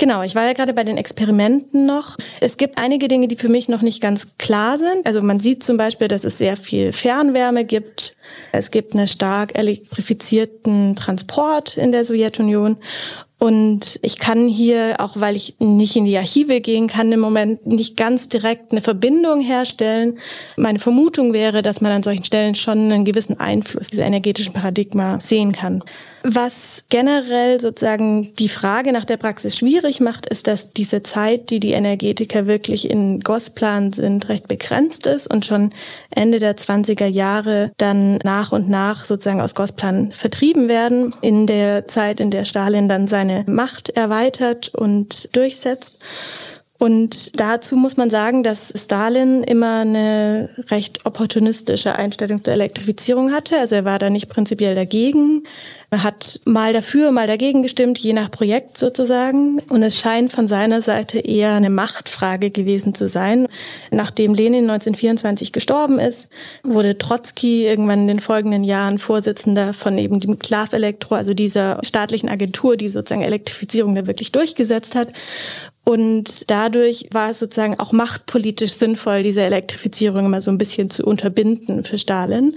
Genau, 0.00 0.22
ich 0.22 0.34
war 0.34 0.46
ja 0.46 0.54
gerade 0.54 0.72
bei 0.72 0.82
den 0.82 0.96
Experimenten 0.96 1.84
noch. 1.84 2.16
Es 2.40 2.56
gibt 2.56 2.78
einige 2.78 3.06
Dinge, 3.06 3.28
die 3.28 3.36
für 3.36 3.50
mich 3.50 3.68
noch 3.68 3.82
nicht 3.82 4.00
ganz 4.00 4.38
klar 4.38 4.78
sind. 4.78 5.04
Also 5.04 5.20
man 5.20 5.40
sieht 5.40 5.62
zum 5.62 5.76
Beispiel, 5.76 6.08
dass 6.08 6.24
es 6.24 6.38
sehr 6.38 6.56
viel 6.56 6.94
Fernwärme 6.94 7.66
gibt. 7.66 8.16
Es 8.50 8.70
gibt 8.70 8.94
einen 8.94 9.06
stark 9.06 9.58
elektrifizierten 9.58 10.96
Transport 10.96 11.76
in 11.76 11.92
der 11.92 12.06
Sowjetunion. 12.06 12.78
Und 13.40 13.98
ich 14.02 14.18
kann 14.18 14.48
hier, 14.48 14.96
auch 14.98 15.14
weil 15.16 15.34
ich 15.34 15.56
nicht 15.60 15.96
in 15.96 16.04
die 16.04 16.18
Archive 16.18 16.60
gehen 16.60 16.88
kann, 16.88 17.10
im 17.10 17.20
Moment 17.20 17.66
nicht 17.66 17.96
ganz 17.96 18.28
direkt 18.28 18.70
eine 18.70 18.82
Verbindung 18.82 19.40
herstellen. 19.40 20.18
Meine 20.58 20.78
Vermutung 20.78 21.32
wäre, 21.32 21.62
dass 21.62 21.80
man 21.80 21.90
an 21.90 22.02
solchen 22.02 22.24
Stellen 22.24 22.54
schon 22.54 22.92
einen 22.92 23.06
gewissen 23.06 23.40
Einfluss 23.40 23.88
dieser 23.88 24.04
energetischen 24.04 24.52
Paradigma 24.52 25.18
sehen 25.20 25.52
kann. 25.52 25.82
Was 26.22 26.84
generell 26.90 27.60
sozusagen 27.60 28.34
die 28.34 28.50
Frage 28.50 28.92
nach 28.92 29.06
der 29.06 29.16
Praxis 29.16 29.56
schwierig 29.56 30.00
macht, 30.00 30.26
ist, 30.26 30.48
dass 30.48 30.72
diese 30.72 31.02
Zeit, 31.02 31.48
die 31.48 31.60
die 31.60 31.72
Energetiker 31.72 32.46
wirklich 32.46 32.90
in 32.90 33.20
Gosplan 33.20 33.94
sind, 33.94 34.28
recht 34.28 34.46
begrenzt 34.46 35.06
ist 35.06 35.32
und 35.32 35.46
schon 35.46 35.70
Ende 36.10 36.38
der 36.38 36.56
20er 36.58 37.06
Jahre 37.06 37.72
dann 37.78 38.16
nach 38.18 38.52
und 38.52 38.68
nach 38.68 39.06
sozusagen 39.06 39.40
aus 39.40 39.54
Gosplan 39.54 40.12
vertrieben 40.12 40.68
werden. 40.68 41.14
In 41.22 41.46
der 41.46 41.88
Zeit, 41.88 42.20
in 42.20 42.30
der 42.30 42.44
Stalin 42.44 42.86
dann 42.86 43.08
seine 43.08 43.29
Macht 43.46 43.90
erweitert 43.90 44.74
und 44.74 45.34
durchsetzt. 45.34 45.96
Und 46.80 47.38
dazu 47.38 47.76
muss 47.76 47.98
man 47.98 48.08
sagen, 48.08 48.42
dass 48.42 48.72
Stalin 48.74 49.42
immer 49.42 49.80
eine 49.80 50.48
recht 50.70 51.04
opportunistische 51.04 51.94
Einstellung 51.94 52.42
zur 52.42 52.54
Elektrifizierung 52.54 53.32
hatte. 53.32 53.58
Also 53.58 53.76
er 53.76 53.84
war 53.84 53.98
da 53.98 54.08
nicht 54.08 54.30
prinzipiell 54.30 54.74
dagegen. 54.74 55.42
Er 55.92 56.04
hat 56.04 56.40
mal 56.44 56.72
dafür, 56.72 57.10
mal 57.10 57.26
dagegen 57.26 57.64
gestimmt, 57.64 57.98
je 57.98 58.12
nach 58.12 58.30
Projekt 58.30 58.78
sozusagen. 58.78 59.58
Und 59.70 59.82
es 59.82 59.98
scheint 59.98 60.30
von 60.30 60.46
seiner 60.46 60.80
Seite 60.80 61.18
eher 61.18 61.54
eine 61.54 61.68
Machtfrage 61.68 62.50
gewesen 62.50 62.94
zu 62.94 63.08
sein. 63.08 63.48
Nachdem 63.90 64.32
Lenin 64.32 64.70
1924 64.70 65.52
gestorben 65.52 65.98
ist, 65.98 66.28
wurde 66.62 66.96
Trotzki 66.96 67.66
irgendwann 67.66 68.02
in 68.02 68.06
den 68.06 68.20
folgenden 68.20 68.62
Jahren 68.62 68.98
Vorsitzender 68.98 69.72
von 69.72 69.98
eben 69.98 70.20
dem 70.20 70.38
Klav 70.38 70.72
Elektro, 70.72 71.16
also 71.16 71.34
dieser 71.34 71.80
staatlichen 71.82 72.28
Agentur, 72.28 72.76
die 72.76 72.88
sozusagen 72.88 73.22
Elektrifizierung 73.22 73.96
da 73.96 74.06
wirklich 74.06 74.30
durchgesetzt 74.30 74.94
hat. 74.94 75.08
Und 75.82 76.48
dadurch 76.52 77.08
war 77.10 77.30
es 77.30 77.40
sozusagen 77.40 77.80
auch 77.80 77.90
machtpolitisch 77.90 78.74
sinnvoll, 78.74 79.24
diese 79.24 79.42
Elektrifizierung 79.42 80.26
immer 80.26 80.40
so 80.40 80.52
ein 80.52 80.58
bisschen 80.58 80.88
zu 80.88 81.04
unterbinden 81.04 81.82
für 81.82 81.98
Stalin. 81.98 82.54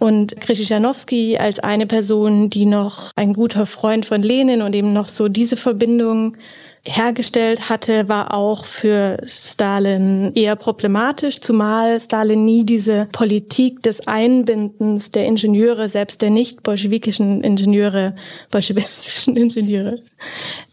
Und 0.00 0.40
Krzyzanowski 0.40 1.36
als 1.36 1.58
eine 1.58 1.86
Person, 1.86 2.48
die 2.48 2.64
noch 2.64 3.12
ein 3.16 3.34
guter 3.34 3.66
Freund 3.66 4.06
von 4.06 4.22
Lenin 4.22 4.62
und 4.62 4.74
eben 4.74 4.94
noch 4.94 5.08
so 5.08 5.28
diese 5.28 5.58
Verbindung 5.58 6.38
hergestellt 6.86 7.68
hatte, 7.68 8.08
war 8.08 8.32
auch 8.32 8.64
für 8.64 9.18
Stalin 9.26 10.32
eher 10.34 10.56
problematisch, 10.56 11.40
zumal 11.40 12.00
Stalin 12.00 12.46
nie 12.46 12.64
diese 12.64 13.08
Politik 13.12 13.82
des 13.82 14.08
Einbindens 14.08 15.10
der 15.10 15.26
Ingenieure, 15.26 15.90
selbst 15.90 16.22
der 16.22 16.30
nicht 16.30 16.62
bolschewikischen 16.62 17.44
Ingenieure, 17.44 18.14
bolschewistischen 18.50 19.36
Ingenieure, 19.36 19.98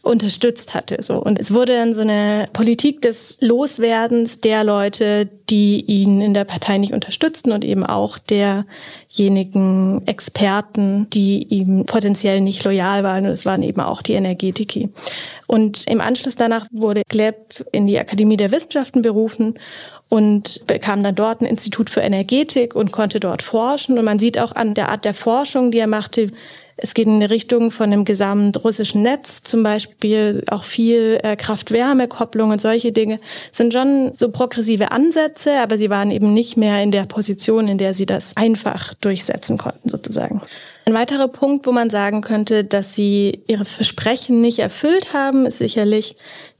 unterstützt 0.07 0.73
hatte. 0.73 0.97
So. 1.01 1.17
Und 1.17 1.39
es 1.39 1.53
wurde 1.53 1.73
dann 1.73 1.93
so 1.93 2.01
eine 2.01 2.49
Politik 2.53 3.01
des 3.01 3.37
Loswerdens 3.41 4.41
der 4.41 4.63
Leute, 4.63 5.29
die 5.49 5.81
ihn 5.81 6.21
in 6.21 6.33
der 6.33 6.43
Partei 6.43 6.77
nicht 6.77 6.93
unterstützten 6.93 7.51
und 7.51 7.63
eben 7.63 7.85
auch 7.85 8.17
derjenigen 8.17 10.01
Experten, 10.05 11.09
die 11.09 11.43
ihm 11.43 11.85
potenziell 11.85 12.41
nicht 12.41 12.63
loyal 12.63 13.03
waren. 13.03 13.25
Und 13.25 13.31
es 13.31 13.45
waren 13.45 13.63
eben 13.63 13.81
auch 13.81 14.01
die 14.01 14.13
Energetiki. 14.13 14.89
Und 15.47 15.85
im 15.87 16.01
Anschluss 16.01 16.35
danach 16.35 16.67
wurde 16.71 17.03
Gleb 17.07 17.65
in 17.71 17.87
die 17.87 17.99
Akademie 17.99 18.37
der 18.37 18.51
Wissenschaften 18.51 19.01
berufen 19.01 19.59
und 20.09 20.65
bekam 20.67 21.03
dann 21.03 21.15
dort 21.15 21.41
ein 21.41 21.45
Institut 21.45 21.89
für 21.89 22.01
Energetik 22.01 22.75
und 22.75 22.91
konnte 22.91 23.19
dort 23.19 23.41
forschen. 23.41 23.97
Und 23.99 24.05
man 24.05 24.19
sieht 24.19 24.39
auch 24.39 24.53
an 24.53 24.73
der 24.73 24.89
Art 24.89 25.05
der 25.05 25.13
Forschung, 25.13 25.71
die 25.71 25.79
er 25.79 25.87
machte, 25.87 26.31
es 26.77 26.93
geht 26.93 27.07
in 27.07 27.15
eine 27.15 27.29
Richtung 27.29 27.71
von 27.71 27.89
dem 27.89 28.05
gesamten 28.05 28.57
russischen 28.57 29.01
Netz, 29.01 29.41
zum 29.43 29.63
Beispiel 29.63 30.43
auch 30.49 30.63
viel 30.63 31.19
äh, 31.23 31.35
Kraft-Wärme-Kopplung 31.35 32.51
und 32.51 32.61
solche 32.61 32.91
Dinge 32.91 33.19
sind 33.51 33.73
schon 33.73 34.11
so 34.15 34.29
progressive 34.29 34.91
Ansätze, 34.91 35.59
aber 35.59 35.77
sie 35.77 35.89
waren 35.89 36.11
eben 36.11 36.33
nicht 36.33 36.55
mehr 36.55 36.81
in 36.83 36.91
der 36.91 37.05
Position, 37.05 37.67
in 37.67 37.79
der 37.79 37.93
sie 37.93 38.05
das 38.05 38.37
einfach 38.37 38.93
durchsetzen 38.93 39.57
konnten, 39.57 39.89
sozusagen. 39.89 40.41
Ein 40.85 40.93
weiterer 40.93 41.27
Punkt, 41.27 41.67
wo 41.67 41.71
man 41.71 41.89
sagen 41.89 42.21
könnte, 42.21 42.63
dass 42.63 42.95
sie 42.95 43.41
ihre 43.47 43.65
Versprechen 43.65 44.39
nicht 44.39 44.59
erfüllt 44.59 45.13
haben, 45.13 45.45
ist 45.45 45.57
sicherlich 45.57 46.15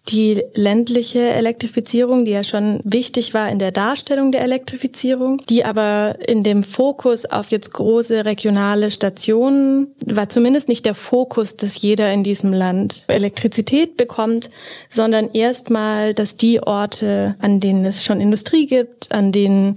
die 0.10 0.44
ländliche 0.54 1.20
Elektrifizierung, 1.20 2.26
die 2.26 2.32
ja 2.32 2.44
schon 2.44 2.80
wichtig 2.84 3.34
war 3.34 3.50
in 3.50 3.60
der 3.60 3.72
Darstellung 3.72 4.32
der 4.32 4.42
Elektrifizierung, 4.42 5.42
die 5.50 5.66
aber 5.66 6.16
in 6.28 6.44
dem 6.44 6.64
Fokus 6.64 7.26
auf 7.26 7.50
jetzt 7.50 7.74
große 7.74 8.26
regionale 8.26 8.92
Stationen 8.92 9.88
war 10.06 10.30
zumindest 10.30 10.70
nicht 10.70 10.86
der 10.86 10.96
Fokus, 10.96 11.58
dass 11.58 11.82
jeder 11.82 12.12
in 12.12 12.24
diesem 12.24 12.54
Land 12.54 13.06
Elektrizität 13.08 13.98
bekommt, 13.98 14.50
sondern 14.90 15.30
erstmal, 15.34 16.14
dass 16.14 16.38
die 16.38 16.62
Orte, 16.62 17.36
an 17.40 17.60
denen 17.60 17.86
es 17.86 18.04
schon 18.04 18.22
Industrie 18.22 18.68
gibt, 18.68 19.12
an 19.12 19.32
denen 19.32 19.76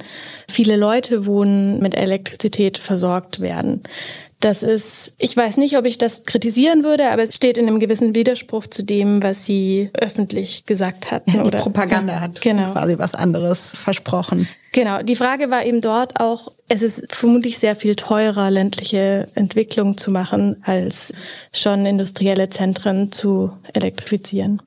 viele 0.49 0.77
Leute 0.77 1.27
wohnen, 1.27 1.81
mit 1.81 1.95
Elektrizität 1.95 2.79
versorgt 2.79 3.41
werden. 3.41 3.83
Das 4.41 4.63
ist, 4.63 5.15
ich 5.19 5.37
weiß 5.37 5.59
nicht, 5.59 5.77
ob 5.77 5.85
ich 5.85 5.99
das 5.99 6.25
kritisieren 6.25 6.83
würde, 6.83 7.11
aber 7.11 7.23
es 7.23 7.37
steht 7.37 7.59
in 7.59 7.69
einem 7.69 7.79
gewissen 7.79 8.15
Widerspruch 8.15 8.67
zu 8.67 8.83
dem, 8.83 9.23
was 9.23 9.45
sie 9.45 9.91
öffentlich 9.93 10.65
gesagt 10.65 11.11
hatten. 11.11 11.33
Die 11.33 11.39
oder, 11.39 11.59
Propaganda 11.59 12.15
ja, 12.15 12.21
hat 12.21 12.41
genau. 12.41 12.73
quasi 12.73 12.99
was 12.99 13.15
anderes 13.15 13.73
versprochen. 13.75 14.49
Genau. 14.73 15.03
Die 15.03 15.17
Frage 15.17 15.51
war 15.51 15.65
eben 15.67 15.83
dort 15.83 16.21
auch, 16.21 16.53
es 16.69 16.83
ist 16.83 17.15
vermutlich 17.15 17.59
sehr 17.59 17.77
viel 17.77 17.97
teurer, 17.97 18.51
ländliche 18.51 19.29
Entwicklung 19.35 19.99
zu 19.99 20.11
machen, 20.11 20.63
als 20.65 21.13
schon 21.53 21.85
industrielle 21.85 22.49
Zentren 22.49 23.13
zu 23.13 23.51
elektrifizieren. 23.75 24.63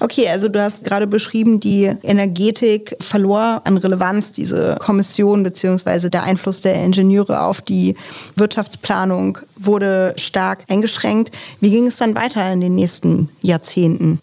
Okay, 0.00 0.28
also 0.28 0.48
du 0.48 0.60
hast 0.62 0.84
gerade 0.84 1.06
beschrieben, 1.06 1.60
die 1.60 1.92
Energetik 2.02 2.96
verlor 3.00 3.62
an 3.64 3.76
Relevanz, 3.76 4.32
diese 4.32 4.76
Kommission 4.80 5.42
beziehungsweise 5.42 6.10
der 6.10 6.22
Einfluss 6.24 6.60
der 6.60 6.74
Ingenieure 6.82 7.42
auf 7.42 7.60
die 7.60 7.96
Wirtschaftsplanung 8.36 9.38
wurde 9.56 10.14
stark 10.16 10.64
eingeschränkt. 10.68 11.34
Wie 11.60 11.70
ging 11.70 11.86
es 11.86 11.96
dann 11.96 12.14
weiter 12.14 12.52
in 12.52 12.60
den 12.60 12.74
nächsten 12.74 13.28
Jahrzehnten? 13.42 14.20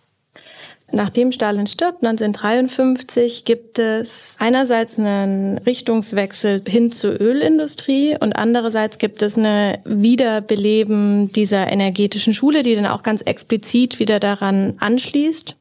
Nachdem 0.93 1.31
Stalin 1.31 1.67
stirbt, 1.67 2.03
1953, 2.03 3.45
gibt 3.45 3.79
es 3.79 4.35
einerseits 4.39 4.99
einen 4.99 5.57
Richtungswechsel 5.59 6.61
hin 6.67 6.91
zur 6.91 7.19
Ölindustrie 7.19 8.17
und 8.19 8.33
andererseits 8.33 8.97
gibt 8.97 9.21
es 9.21 9.37
eine 9.37 9.79
Wiederbeleben 9.85 11.31
dieser 11.31 11.71
energetischen 11.71 12.33
Schule, 12.33 12.63
die 12.63 12.75
dann 12.75 12.87
auch 12.87 13.03
ganz 13.03 13.21
explizit 13.21 13.99
wieder 13.99 14.19
daran 14.19 14.75
anschließt. 14.79 15.55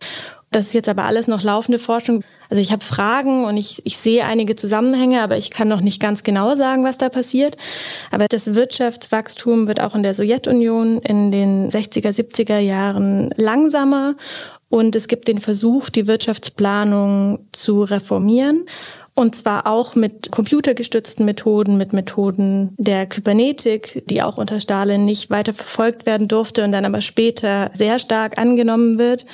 Das 0.51 0.67
ist 0.67 0.75
jetzt 0.75 0.89
aber 0.89 1.05
alles 1.05 1.29
noch 1.29 1.45
laufende 1.45 1.79
Forschung. 1.79 2.25
Also 2.49 2.61
ich 2.61 2.73
habe 2.73 2.85
Fragen 2.85 3.45
und 3.45 3.57
ich, 3.57 3.81
ich 3.87 3.97
sehe 3.97 4.25
einige 4.25 4.57
Zusammenhänge, 4.57 5.23
aber 5.23 5.37
ich 5.37 5.53
kann 5.53 5.69
noch 5.69 5.81
nicht 5.81 6.03
ganz 6.03 6.25
genau 6.25 6.57
sagen, 6.57 6.83
was 6.83 6.99
da 6.99 7.09
passiert. 7.09 7.57
Aber 8.11 8.27
das 8.29 8.57
Wirtschaftswachstum 8.57 9.69
wird 9.69 9.81
auch 9.81 9.95
in 9.95 10.03
der 10.03 10.15
Sowjetunion 10.15 10.99
in 10.99 11.31
den 11.31 11.71
60er, 11.71 12.09
70er 12.09 12.59
Jahren 12.59 13.33
langsamer 13.37 14.17
und 14.71 14.95
es 14.95 15.09
gibt 15.09 15.29
den 15.29 15.39
Versuch, 15.39 15.91
die 15.91 16.07
Wirtschaftsplanung 16.07 17.41
zu 17.51 17.83
reformieren. 17.83 18.67
Und 19.15 19.35
zwar 19.35 19.67
auch 19.67 19.97
mit 19.97 20.31
computergestützten 20.31 21.27
Methoden, 21.27 21.77
mit 21.77 21.93
Methoden 21.93 22.73
der 22.79 23.07
Kybernetik, 23.07 24.05
die 24.09 24.23
auch 24.23 24.39
unter 24.39 24.61
Stalin 24.61 25.05
nicht 25.05 25.29
weiter 25.29 25.53
verfolgt 25.53 26.07
werden 26.07 26.29
durfte 26.29 26.65
und 26.65 26.71
dann 26.71 26.85
aber 26.85 27.01
später 27.01 27.71
sehr 27.75 27.99
stark 27.99 28.39
angenommen 28.39 28.97
wird. 28.99 29.27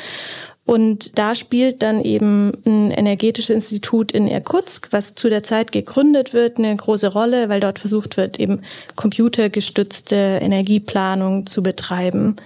Und 0.65 1.17
da 1.19 1.35
spielt 1.35 1.83
dann 1.83 2.03
eben 2.03 2.53
ein 2.65 2.91
energetisches 2.91 3.51
Institut 3.51 4.13
in 4.13 4.27
Irkutsk, 4.27 4.89
was 4.91 5.15
zu 5.15 5.29
der 5.29 5.43
Zeit 5.45 5.71
gegründet 5.71 6.33
wird, 6.33 6.59
eine 6.59 6.75
große 6.75 7.13
Rolle, 7.13 7.51
weil 7.51 7.61
dort 7.61 7.79
versucht 7.79 8.17
wird, 8.17 8.41
eben 8.41 8.63
computergestützte 8.97 10.17
Energieplanung 10.17 11.47
zu 11.47 11.63
betreiben. 11.63 12.37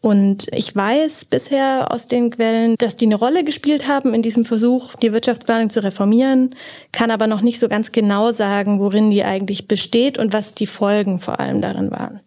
Und 0.00 0.46
ich 0.52 0.74
weiß 0.76 1.24
bisher 1.24 1.92
aus 1.92 2.06
den 2.06 2.30
Quellen, 2.30 2.76
dass 2.78 2.94
die 2.94 3.06
eine 3.06 3.16
Rolle 3.16 3.42
gespielt 3.42 3.88
haben 3.88 4.14
in 4.14 4.22
diesem 4.22 4.44
Versuch, 4.44 4.94
die 4.96 5.12
Wirtschaftsplanung 5.12 5.70
zu 5.70 5.82
reformieren, 5.82 6.54
kann 6.92 7.10
aber 7.10 7.26
noch 7.26 7.42
nicht 7.42 7.58
so 7.58 7.68
ganz 7.68 7.90
genau 7.90 8.30
sagen, 8.30 8.78
worin 8.78 9.10
die 9.10 9.24
eigentlich 9.24 9.66
besteht 9.66 10.16
und 10.16 10.32
was 10.32 10.54
die 10.54 10.66
Folgen 10.66 11.18
vor 11.18 11.40
allem 11.40 11.60
darin 11.60 11.90
waren. 11.90 12.20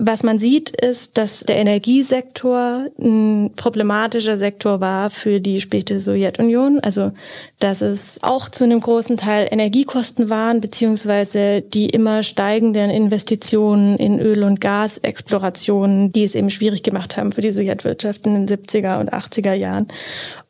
Was 0.00 0.22
man 0.22 0.38
sieht, 0.38 0.70
ist, 0.70 1.18
dass 1.18 1.40
der 1.40 1.56
Energiesektor 1.56 2.86
ein 3.00 3.50
problematischer 3.56 4.38
Sektor 4.38 4.80
war 4.80 5.10
für 5.10 5.40
die 5.40 5.60
späte 5.60 5.98
Sowjetunion. 5.98 6.78
Also, 6.78 7.10
dass 7.58 7.82
es 7.82 8.20
auch 8.22 8.48
zu 8.48 8.62
einem 8.62 8.78
großen 8.78 9.16
Teil 9.16 9.48
Energiekosten 9.50 10.30
waren, 10.30 10.60
beziehungsweise 10.60 11.62
die 11.62 11.90
immer 11.90 12.22
steigenden 12.22 12.90
Investitionen 12.90 13.96
in 13.96 14.20
Öl- 14.20 14.44
und 14.44 14.60
Gasexplorationen, 14.60 16.12
die 16.12 16.22
es 16.22 16.36
eben 16.36 16.50
schwierig 16.50 16.84
gemacht 16.84 17.16
haben 17.16 17.32
für 17.32 17.40
die 17.40 17.50
Sowjetwirtschaft 17.50 18.24
in 18.24 18.34
den 18.34 18.48
70er 18.48 19.00
und 19.00 19.12
80er 19.12 19.54
Jahren. 19.54 19.88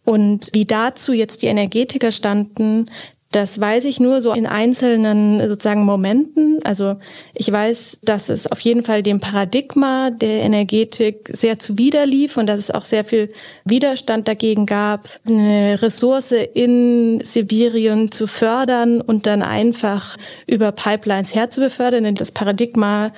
Und 0.05 0.51
wie 0.53 0.67
dazu 0.67 1.15
jetzt 1.15 1.41
die 1.41 1.47
Energetiker 1.47 2.13
standen, 2.13 2.91
Das 3.31 3.61
weiß 3.61 3.85
ich 3.85 4.01
nur 4.01 4.23
so 4.23 4.33
in 4.33 4.47
einzelnen 4.47 5.47
sozusagen 5.47 5.85
Momenten. 5.85 6.61
Also 6.64 6.97
ich 7.35 7.53
weiß, 7.53 7.99
dass 8.03 8.31
es 8.31 8.51
auf 8.51 8.59
jeden 8.61 8.83
Fall 8.83 9.03
dem 9.03 9.21
Paradigma 9.21 10.09
der 10.11 10.41
Energetik 10.41 11.29
sehr 11.31 11.59
zuwiderlief 11.59 12.38
und 12.38 12.47
dass 12.47 12.59
es 12.59 12.71
auch 12.71 12.87
sehr 12.87 13.05
viel 13.05 13.31
Widerstand 13.67 14.29
dagegen 14.29 14.64
gab, 14.64 15.11
eine 15.27 15.79
Ressource 15.83 16.33
in 16.33 17.21
Sibirien 17.23 18.11
zu 18.11 18.27
fördern 18.27 19.03
und 19.03 19.27
dann 19.27 19.43
einfach 19.43 20.17
über 20.47 20.73
Pipelines 20.73 21.35
herzubefördern. 21.35 22.05
Denn 22.05 22.14
das 22.14 22.33
Paradigma 22.33 23.12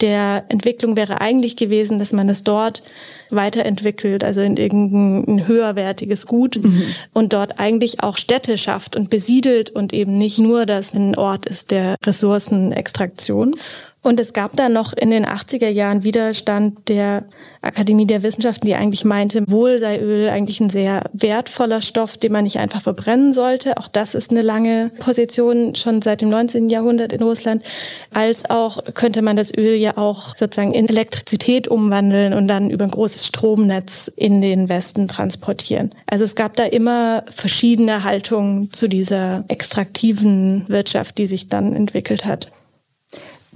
der 0.00 0.44
Entwicklung 0.48 0.96
wäre 0.96 1.20
eigentlich 1.20 1.56
gewesen, 1.56 1.98
dass 1.98 2.12
man 2.12 2.28
es 2.28 2.44
dort 2.44 2.82
weiterentwickelt, 3.30 4.24
also 4.24 4.40
in 4.42 4.56
irgendein 4.56 5.46
höherwertiges 5.46 6.26
Gut 6.26 6.60
mhm. 6.62 6.82
und 7.12 7.32
dort 7.32 7.58
eigentlich 7.58 8.02
auch 8.02 8.16
Städte 8.16 8.58
schafft 8.58 8.94
und 8.94 9.10
besiedelt 9.10 9.70
und 9.70 9.92
eben 9.92 10.18
nicht 10.18 10.38
nur, 10.38 10.66
dass 10.66 10.94
ein 10.94 11.16
Ort 11.16 11.46
ist 11.46 11.70
der 11.70 11.96
Ressourcenextraktion. 12.04 13.54
Und 14.02 14.20
es 14.20 14.32
gab 14.32 14.54
dann 14.54 14.72
noch 14.72 14.92
in 14.92 15.10
den 15.10 15.26
80er 15.26 15.68
Jahren 15.68 16.04
Widerstand 16.04 16.88
der 16.88 17.24
Akademie 17.60 18.06
der 18.06 18.22
Wissenschaften, 18.22 18.64
die 18.64 18.76
eigentlich 18.76 19.04
meinte, 19.04 19.42
wohl 19.50 19.80
sei 19.80 19.98
Öl 19.98 20.28
eigentlich 20.28 20.60
ein 20.60 20.70
sehr 20.70 21.10
wertvoller 21.12 21.80
Stoff, 21.80 22.16
den 22.16 22.30
man 22.30 22.44
nicht 22.44 22.60
einfach 22.60 22.80
verbrennen 22.80 23.32
sollte. 23.32 23.76
Auch 23.78 23.88
das 23.88 24.14
ist 24.14 24.30
eine 24.30 24.42
lange 24.42 24.92
Position 25.00 25.74
schon 25.74 26.02
seit 26.02 26.20
dem 26.20 26.28
19. 26.28 26.70
Jahrhundert 26.70 27.12
in 27.12 27.20
Russland. 27.20 27.64
Als 28.12 28.48
auch 28.48 28.78
könnte 28.94 29.22
man 29.22 29.36
das 29.36 29.52
Öl 29.52 29.74
ja 29.74 29.96
auch 29.96 30.36
sozusagen 30.36 30.72
in 30.72 30.88
Elektrizität 30.88 31.66
umwandeln 31.66 32.32
und 32.32 32.46
dann 32.46 32.70
über 32.70 32.84
ein 32.84 32.92
großes 32.92 33.26
Stromnetz 33.26 34.08
in 34.14 34.40
den 34.40 34.68
Westen 34.68 35.08
transportieren. 35.08 35.92
Also 36.06 36.24
es 36.24 36.36
gab 36.36 36.54
da 36.54 36.64
immer 36.64 37.24
verschiedene 37.28 38.04
Haltungen 38.04 38.70
zu 38.70 38.86
dieser 38.86 39.44
extraktiven 39.48 40.64
Wirtschaft, 40.68 41.18
die 41.18 41.26
sich 41.26 41.48
dann 41.48 41.74
entwickelt 41.74 42.24
hat. 42.24 42.52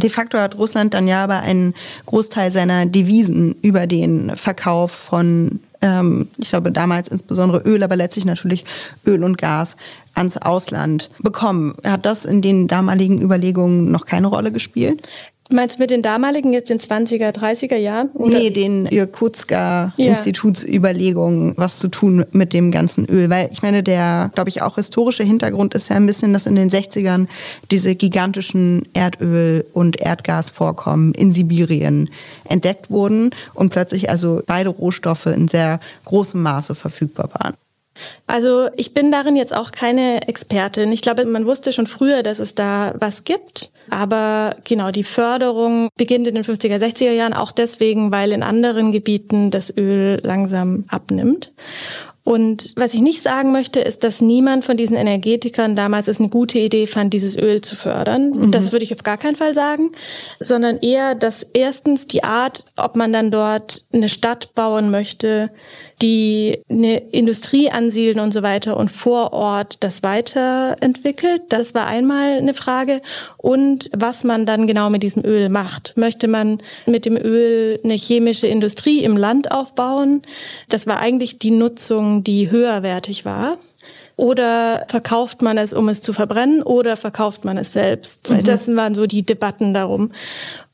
De 0.02 0.10
facto 0.10 0.38
hat 0.38 0.56
Russland 0.58 0.94
dann 0.94 1.06
ja 1.06 1.24
aber 1.24 1.40
einen 1.40 1.74
Großteil 2.06 2.50
seiner 2.50 2.86
Devisen 2.86 3.54
über 3.62 3.86
den 3.86 4.36
Verkauf 4.36 4.90
von, 4.92 5.60
ähm, 5.82 6.28
ich 6.38 6.50
glaube 6.50 6.72
damals 6.72 7.08
insbesondere 7.08 7.62
Öl, 7.68 7.82
aber 7.82 7.96
letztlich 7.96 8.24
natürlich 8.24 8.64
Öl 9.06 9.22
und 9.24 9.38
Gas 9.38 9.76
ans 10.14 10.36
Ausland 10.36 11.10
bekommen. 11.18 11.74
Hat 11.84 12.06
das 12.06 12.24
in 12.24 12.42
den 12.42 12.68
damaligen 12.68 13.20
Überlegungen 13.20 13.90
noch 13.90 14.06
keine 14.06 14.26
Rolle 14.26 14.52
gespielt? 14.52 15.06
Meinst 15.52 15.76
du 15.76 15.82
mit 15.82 15.90
den 15.90 16.02
damaligen, 16.02 16.52
jetzt 16.52 16.70
den 16.70 16.78
20er, 16.78 17.34
30er 17.34 17.76
Jahren? 17.76 18.10
Oder? 18.14 18.38
Nee, 18.38 18.50
den 18.50 18.86
Irkutsker 18.86 19.92
ja. 19.96 20.08
Institutsüberlegungen, 20.08 21.54
was 21.56 21.78
zu 21.78 21.88
tun 21.88 22.24
mit 22.32 22.52
dem 22.52 22.70
ganzen 22.70 23.06
Öl. 23.06 23.28
Weil 23.30 23.48
ich 23.52 23.62
meine, 23.62 23.82
der, 23.82 24.30
glaube 24.34 24.48
ich, 24.48 24.62
auch 24.62 24.76
historische 24.76 25.24
Hintergrund 25.24 25.74
ist 25.74 25.90
ja 25.90 25.96
ein 25.96 26.06
bisschen, 26.06 26.32
dass 26.32 26.46
in 26.46 26.54
den 26.54 26.70
60ern 26.70 27.26
diese 27.70 27.96
gigantischen 27.96 28.88
Erdöl- 28.94 29.64
und 29.72 30.00
Erdgasvorkommen 30.00 31.14
in 31.14 31.34
Sibirien 31.34 32.10
entdeckt 32.44 32.90
wurden 32.90 33.30
und 33.54 33.70
plötzlich 33.70 34.08
also 34.08 34.42
beide 34.46 34.70
Rohstoffe 34.70 35.26
in 35.26 35.48
sehr 35.48 35.80
großem 36.04 36.40
Maße 36.40 36.74
verfügbar 36.74 37.30
waren. 37.32 37.54
Also 38.26 38.68
ich 38.76 38.94
bin 38.94 39.10
darin 39.10 39.36
jetzt 39.36 39.54
auch 39.54 39.72
keine 39.72 40.26
Expertin. 40.28 40.92
Ich 40.92 41.02
glaube, 41.02 41.24
man 41.24 41.46
wusste 41.46 41.72
schon 41.72 41.86
früher, 41.86 42.22
dass 42.22 42.38
es 42.38 42.54
da 42.54 42.94
was 42.98 43.24
gibt. 43.24 43.70
Aber 43.90 44.56
genau, 44.64 44.90
die 44.90 45.04
Förderung 45.04 45.88
beginnt 45.96 46.26
in 46.26 46.34
den 46.34 46.44
50er, 46.44 46.76
60er 46.76 47.12
Jahren 47.12 47.34
auch 47.34 47.52
deswegen, 47.52 48.10
weil 48.12 48.32
in 48.32 48.42
anderen 48.42 48.92
Gebieten 48.92 49.50
das 49.50 49.76
Öl 49.76 50.20
langsam 50.22 50.84
abnimmt. 50.88 51.52
Und 52.22 52.74
was 52.76 52.94
ich 52.94 53.00
nicht 53.00 53.22
sagen 53.22 53.50
möchte, 53.50 53.80
ist, 53.80 54.04
dass 54.04 54.20
niemand 54.20 54.64
von 54.64 54.76
diesen 54.76 54.96
Energetikern 54.96 55.74
damals 55.74 56.06
es 56.06 56.20
eine 56.20 56.28
gute 56.28 56.58
Idee 56.58 56.86
fand, 56.86 57.14
dieses 57.14 57.36
Öl 57.36 57.62
zu 57.62 57.76
fördern. 57.76 58.30
Mhm. 58.30 58.50
Das 58.50 58.72
würde 58.72 58.84
ich 58.84 58.94
auf 58.94 59.02
gar 59.02 59.16
keinen 59.16 59.36
Fall 59.36 59.54
sagen, 59.54 59.90
sondern 60.38 60.78
eher, 60.78 61.14
dass 61.14 61.42
erstens 61.42 62.06
die 62.06 62.22
Art, 62.22 62.66
ob 62.76 62.94
man 62.94 63.12
dann 63.12 63.30
dort 63.30 63.86
eine 63.92 64.08
Stadt 64.08 64.54
bauen 64.54 64.90
möchte, 64.90 65.50
die 66.02 66.62
eine 66.68 66.98
Industrie 66.98 67.70
ansiedeln 67.70 68.20
und 68.20 68.32
so 68.32 68.42
weiter 68.42 68.76
und 68.76 68.90
vor 68.90 69.32
Ort 69.32 69.76
das 69.80 70.02
weiterentwickelt. 70.02 71.42
Das 71.50 71.74
war 71.74 71.86
einmal 71.86 72.38
eine 72.38 72.54
Frage. 72.54 73.02
Und 73.36 73.90
was 73.94 74.24
man 74.24 74.46
dann 74.46 74.66
genau 74.66 74.90
mit 74.90 75.02
diesem 75.02 75.24
Öl 75.24 75.48
macht. 75.48 75.96
Möchte 75.96 76.28
man 76.28 76.58
mit 76.86 77.04
dem 77.04 77.16
Öl 77.16 77.80
eine 77.84 77.94
chemische 77.94 78.46
Industrie 78.46 79.04
im 79.04 79.16
Land 79.16 79.50
aufbauen? 79.50 80.22
Das 80.68 80.86
war 80.86 80.98
eigentlich 80.98 81.38
die 81.38 81.50
Nutzung, 81.50 82.24
die 82.24 82.50
höherwertig 82.50 83.24
war. 83.24 83.58
Oder 84.16 84.84
verkauft 84.88 85.40
man 85.40 85.56
es, 85.56 85.72
um 85.72 85.88
es 85.88 86.02
zu 86.02 86.12
verbrennen, 86.12 86.62
oder 86.62 86.98
verkauft 86.98 87.46
man 87.46 87.56
es 87.56 87.72
selbst? 87.72 88.30
Mhm. 88.30 88.44
Das 88.44 88.68
waren 88.76 88.94
so 88.94 89.06
die 89.06 89.22
Debatten 89.22 89.72
darum. 89.72 90.12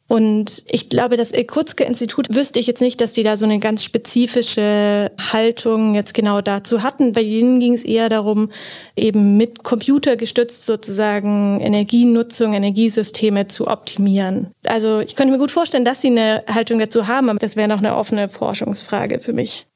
Und 0.09 0.63
ich 0.69 0.89
glaube, 0.89 1.17
das 1.17 1.33
Irkutsker-Institut 1.33 2.33
wüsste 2.33 2.61
ich 2.61 2.69
jetzt 2.69 2.81
nicht, 2.81 3.01
dass 3.01 3.13
die 3.13 3.25
da 3.25 3.37
so 3.37 3.45
eine 3.45 3.59
ganz 3.59 3.83
spezifische 3.83 5.11
Haltung 5.19 5.95
jetzt 5.97 6.15
genau 6.15 6.41
dazu 6.41 6.83
hatten. 6.83 7.13
Bei 7.13 7.23
ihnen 7.23 7.59
ging 7.59 7.75
es 7.75 7.85
eher 7.85 8.09
darum, 8.09 8.51
eben 8.95 9.37
mit 9.37 9.65
Computer 9.65 10.17
gestützt 10.17 10.65
sozusagen 10.65 11.61
Energienutzung, 11.61 12.55
Energiesysteme 12.55 13.49
zu 13.49 13.67
optimieren. 13.67 14.53
Also 14.65 15.01
ich 15.01 15.17
könnte 15.17 15.33
mir 15.33 15.39
gut 15.39 15.51
vorstellen, 15.51 15.85
dass 15.85 16.03
sie 16.03 16.09
eine 16.09 16.45
Haltung 16.49 16.79
dazu 16.79 17.09
haben, 17.09 17.29
aber 17.29 17.41
das 17.41 17.57
wäre 17.57 17.69
noch 17.69 17.79
eine 17.79 17.97
offene 17.97 18.29
Forschungsfrage 18.29 19.19
für 19.19 19.33
mich. 19.33 19.67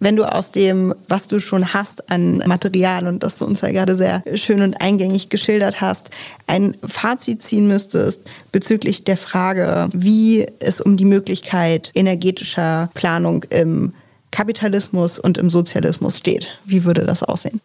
Wenn 0.00 0.14
du 0.14 0.24
aus 0.24 0.52
dem, 0.52 0.94
was 1.08 1.26
du 1.26 1.40
schon 1.40 1.74
hast 1.74 2.08
an 2.08 2.38
Material 2.46 3.08
und 3.08 3.24
das 3.24 3.38
du 3.38 3.44
uns 3.44 3.62
ja 3.62 3.72
gerade 3.72 3.96
sehr 3.96 4.22
schön 4.34 4.62
und 4.62 4.80
eingängig 4.80 5.28
geschildert 5.28 5.80
hast, 5.80 6.10
ein 6.46 6.76
Fazit 6.86 7.42
ziehen 7.42 7.66
müsstest 7.66 8.20
bezüglich 8.52 9.02
der 9.02 9.16
Frage, 9.16 9.88
wie 9.92 10.46
es 10.60 10.80
um 10.80 10.96
die 10.96 11.04
Möglichkeit 11.04 11.90
energetischer 11.94 12.90
Planung 12.94 13.44
im 13.50 13.92
Kapitalismus 14.30 15.18
und 15.18 15.36
im 15.36 15.50
Sozialismus 15.50 16.18
steht, 16.18 16.58
wie 16.64 16.84
würde 16.84 17.04
das 17.04 17.24
aussehen? 17.24 17.60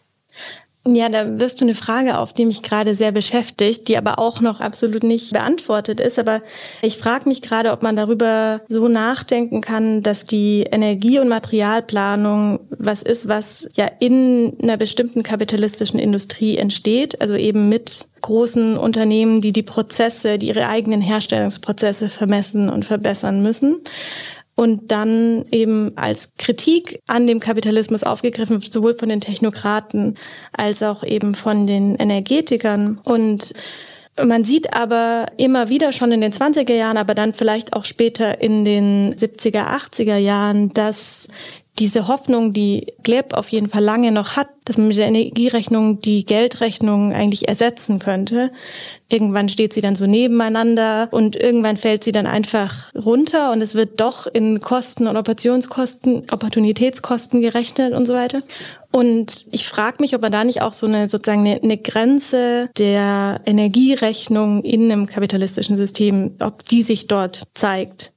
Ja, 0.85 1.07
da 1.07 1.39
wirst 1.39 1.61
du 1.61 1.65
eine 1.65 1.75
Frage 1.75 2.17
auf, 2.17 2.33
die 2.33 2.45
mich 2.45 2.61
gerade 2.61 2.93
sehr 2.93 3.13
beschäftigt, 3.13 3.87
die 3.87 3.97
aber 3.97 4.19
auch 4.19 4.41
noch 4.41 4.59
absolut 4.59 5.03
nicht 5.03 5.31
beantwortet 5.31 6.01
ist. 6.01 6.19
Aber 6.19 6.41
ich 6.81 6.97
frage 6.97 7.29
mich 7.29 7.41
gerade, 7.41 7.71
ob 7.71 7.83
man 7.83 7.95
darüber 7.95 8.59
so 8.67 8.89
nachdenken 8.89 9.61
kann, 9.61 10.03
dass 10.03 10.25
die 10.25 10.63
Energie- 10.69 11.19
und 11.19 11.29
Materialplanung 11.29 12.59
was 12.69 13.01
ist, 13.01 13.29
was 13.29 13.69
ja 13.75 13.89
in 13.99 14.57
einer 14.61 14.75
bestimmten 14.75 15.23
kapitalistischen 15.23 16.01
Industrie 16.01 16.57
entsteht, 16.57 17.21
also 17.21 17.35
eben 17.35 17.69
mit 17.69 18.09
großen 18.19 18.77
Unternehmen, 18.77 19.39
die 19.39 19.53
die 19.53 19.63
Prozesse, 19.63 20.37
die 20.37 20.47
ihre 20.47 20.67
eigenen 20.67 20.99
Herstellungsprozesse 20.99 22.09
vermessen 22.09 22.69
und 22.69 22.83
verbessern 22.83 23.41
müssen 23.41 23.77
und 24.55 24.91
dann 24.91 25.45
eben 25.51 25.97
als 25.97 26.33
Kritik 26.37 27.01
an 27.07 27.27
dem 27.27 27.39
Kapitalismus 27.39 28.03
aufgegriffen, 28.03 28.61
sowohl 28.61 28.95
von 28.95 29.09
den 29.09 29.19
Technokraten 29.19 30.17
als 30.51 30.83
auch 30.83 31.03
eben 31.03 31.33
von 31.35 31.65
den 31.65 31.95
Energetikern. 31.95 32.99
Und 33.03 33.53
man 34.21 34.43
sieht 34.43 34.73
aber 34.73 35.25
immer 35.37 35.69
wieder 35.69 35.91
schon 35.91 36.11
in 36.11 36.21
den 36.21 36.31
20er 36.31 36.73
Jahren, 36.73 36.97
aber 36.97 37.15
dann 37.15 37.33
vielleicht 37.33 37.73
auch 37.73 37.85
später 37.85 38.41
in 38.41 38.63
den 38.63 39.15
70er, 39.15 39.65
80er 39.75 40.17
Jahren, 40.17 40.71
dass 40.73 41.27
diese 41.79 42.07
Hoffnung, 42.07 42.53
die 42.53 42.93
Gleb 43.01 43.33
auf 43.33 43.49
jeden 43.49 43.67
Fall 43.67 43.83
lange 43.83 44.12
noch 44.12 44.36
hat, 44.36 44.47
dass 44.65 44.77
man 44.77 44.89
mit 44.89 44.97
der 44.97 45.07
Energierechnung 45.07 46.01
die 46.01 46.23
Geldrechnung 46.23 47.13
eigentlich 47.13 47.47
ersetzen 47.47 47.97
könnte. 47.97 48.51
Irgendwann 49.09 49.49
steht 49.49 49.73
sie 49.73 49.81
dann 49.81 49.95
so 49.95 50.05
nebeneinander 50.05 51.07
und 51.12 51.36
irgendwann 51.36 51.75
fällt 51.75 52.03
sie 52.03 52.12
dann 52.12 52.27
einfach 52.27 52.93
runter 52.93 53.51
und 53.51 53.62
es 53.62 53.73
wird 53.73 53.99
doch 53.99 54.27
in 54.27 54.59
Kosten 54.59 55.07
und 55.07 55.17
Operationskosten, 55.17 56.27
Opportunitätskosten 56.31 57.41
gerechnet 57.41 57.93
und 57.93 58.05
so 58.05 58.13
weiter. 58.13 58.41
Und 58.91 59.47
ich 59.51 59.67
frage 59.67 59.97
mich, 59.99 60.13
ob 60.13 60.21
man 60.21 60.31
da 60.31 60.43
nicht 60.43 60.62
auch 60.62 60.73
so 60.73 60.86
eine 60.86 61.09
sozusagen 61.09 61.41
eine, 61.41 61.59
eine 61.62 61.77
Grenze 61.77 62.69
der 62.77 63.41
Energierechnung 63.45 64.63
in 64.63 64.91
einem 64.91 65.07
kapitalistischen 65.07 65.75
System, 65.75 66.36
ob 66.39 66.63
die 66.65 66.83
sich 66.83 67.07
dort 67.07 67.41
zeigt. 67.55 68.12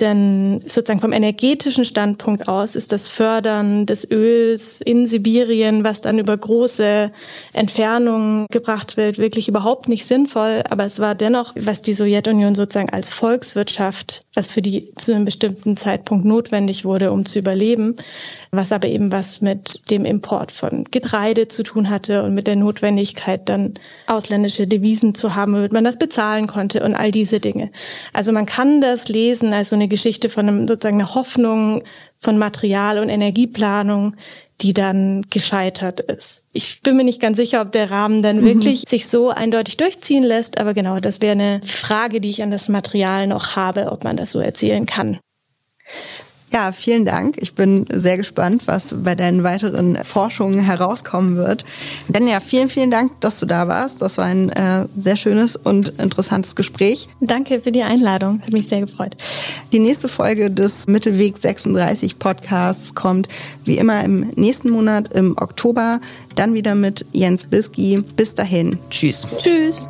Denn 0.00 0.60
sozusagen 0.62 1.00
vom 1.00 1.12
energetischen 1.12 1.84
Standpunkt 1.84 2.48
aus 2.48 2.74
ist 2.76 2.92
das 2.92 3.08
Fördern 3.08 3.86
des 3.86 4.10
Öls 4.10 4.80
in 4.80 5.06
Sibirien, 5.06 5.84
was 5.84 6.00
dann 6.00 6.18
über 6.18 6.36
große 6.36 7.12
Entfernungen 7.52 8.46
gebracht 8.50 8.96
wird, 8.96 9.18
wirklich 9.18 9.48
überhaupt 9.48 9.88
nicht 9.88 10.06
sinnvoll. 10.06 10.64
Aber 10.68 10.84
es 10.84 10.98
war 10.98 11.14
dennoch, 11.14 11.52
was 11.56 11.82
die 11.82 11.92
Sowjetunion 11.92 12.54
sozusagen 12.54 12.90
als 12.90 13.10
Volkswirtschaft, 13.10 14.24
was 14.34 14.46
für 14.46 14.62
die 14.62 14.94
zu 14.94 15.14
einem 15.14 15.26
bestimmten 15.26 15.76
Zeitpunkt 15.76 16.24
notwendig 16.24 16.84
wurde, 16.84 17.12
um 17.12 17.24
zu 17.24 17.38
überleben, 17.38 17.96
was 18.54 18.70
aber 18.70 18.86
eben 18.88 19.10
was 19.10 19.40
mit 19.40 19.90
dem 19.90 20.04
Import 20.04 20.52
von 20.52 20.84
Getreide 20.90 21.48
zu 21.48 21.62
tun 21.62 21.88
hatte 21.88 22.22
und 22.22 22.34
mit 22.34 22.46
der 22.46 22.56
Notwendigkeit, 22.56 23.48
dann 23.48 23.72
ausländische 24.06 24.66
Devisen 24.66 25.14
zu 25.14 25.34
haben, 25.34 25.54
damit 25.54 25.72
man 25.72 25.84
das 25.84 25.96
bezahlen 25.96 26.46
konnte 26.46 26.84
und 26.84 26.94
all 26.94 27.10
diese 27.10 27.40
Dinge. 27.40 27.70
Also 28.12 28.30
man 28.30 28.44
kann 28.44 28.82
das 28.82 29.08
lesen 29.08 29.54
als 29.54 29.70
so 29.70 29.76
eine 29.76 29.88
Geschichte 29.88 30.28
von 30.28 30.46
einem, 30.46 30.68
sozusagen 30.68 31.00
einer 31.00 31.14
Hoffnung 31.14 31.82
von 32.20 32.36
Material- 32.36 32.98
und 32.98 33.08
Energieplanung, 33.08 34.16
die 34.60 34.74
dann 34.74 35.22
gescheitert 35.30 36.00
ist. 36.00 36.44
Ich 36.52 36.82
bin 36.82 36.98
mir 36.98 37.04
nicht 37.04 37.22
ganz 37.22 37.38
sicher, 37.38 37.62
ob 37.62 37.72
der 37.72 37.90
Rahmen 37.90 38.22
dann 38.22 38.40
mhm. 38.40 38.44
wirklich 38.44 38.84
sich 38.86 39.08
so 39.08 39.30
eindeutig 39.30 39.78
durchziehen 39.78 40.24
lässt, 40.24 40.60
aber 40.60 40.74
genau, 40.74 41.00
das 41.00 41.22
wäre 41.22 41.32
eine 41.32 41.62
Frage, 41.64 42.20
die 42.20 42.28
ich 42.28 42.42
an 42.42 42.50
das 42.50 42.68
Material 42.68 43.26
noch 43.26 43.56
habe, 43.56 43.90
ob 43.90 44.04
man 44.04 44.18
das 44.18 44.30
so 44.30 44.40
erzählen 44.40 44.84
kann. 44.84 45.18
Ja, 46.52 46.70
vielen 46.72 47.06
Dank. 47.06 47.36
Ich 47.38 47.54
bin 47.54 47.86
sehr 47.90 48.18
gespannt, 48.18 48.64
was 48.66 48.94
bei 49.02 49.14
deinen 49.14 49.42
weiteren 49.42 49.96
Forschungen 50.04 50.60
herauskommen 50.60 51.36
wird. 51.36 51.64
Denn 52.08 52.26
ja, 52.26 52.40
vielen, 52.40 52.68
vielen 52.68 52.90
Dank, 52.90 53.18
dass 53.20 53.40
du 53.40 53.46
da 53.46 53.68
warst. 53.68 54.02
Das 54.02 54.18
war 54.18 54.26
ein 54.26 54.50
äh, 54.50 54.86
sehr 54.94 55.16
schönes 55.16 55.56
und 55.56 55.88
interessantes 55.98 56.54
Gespräch. 56.54 57.08
Danke 57.20 57.60
für 57.60 57.72
die 57.72 57.82
Einladung. 57.82 58.42
Hat 58.42 58.52
mich 58.52 58.68
sehr 58.68 58.80
gefreut. 58.80 59.16
Die 59.72 59.78
nächste 59.78 60.08
Folge 60.08 60.50
des 60.50 60.86
Mittelweg 60.88 61.38
36 61.38 62.18
Podcasts 62.18 62.94
kommt 62.94 63.28
wie 63.64 63.78
immer 63.78 64.04
im 64.04 64.28
nächsten 64.36 64.68
Monat 64.68 65.12
im 65.14 65.36
Oktober. 65.38 66.00
Dann 66.34 66.52
wieder 66.52 66.74
mit 66.74 67.06
Jens 67.12 67.46
Biski. 67.46 68.04
Bis 68.16 68.34
dahin. 68.34 68.78
Tschüss. 68.90 69.26
Tschüss. 69.38 69.88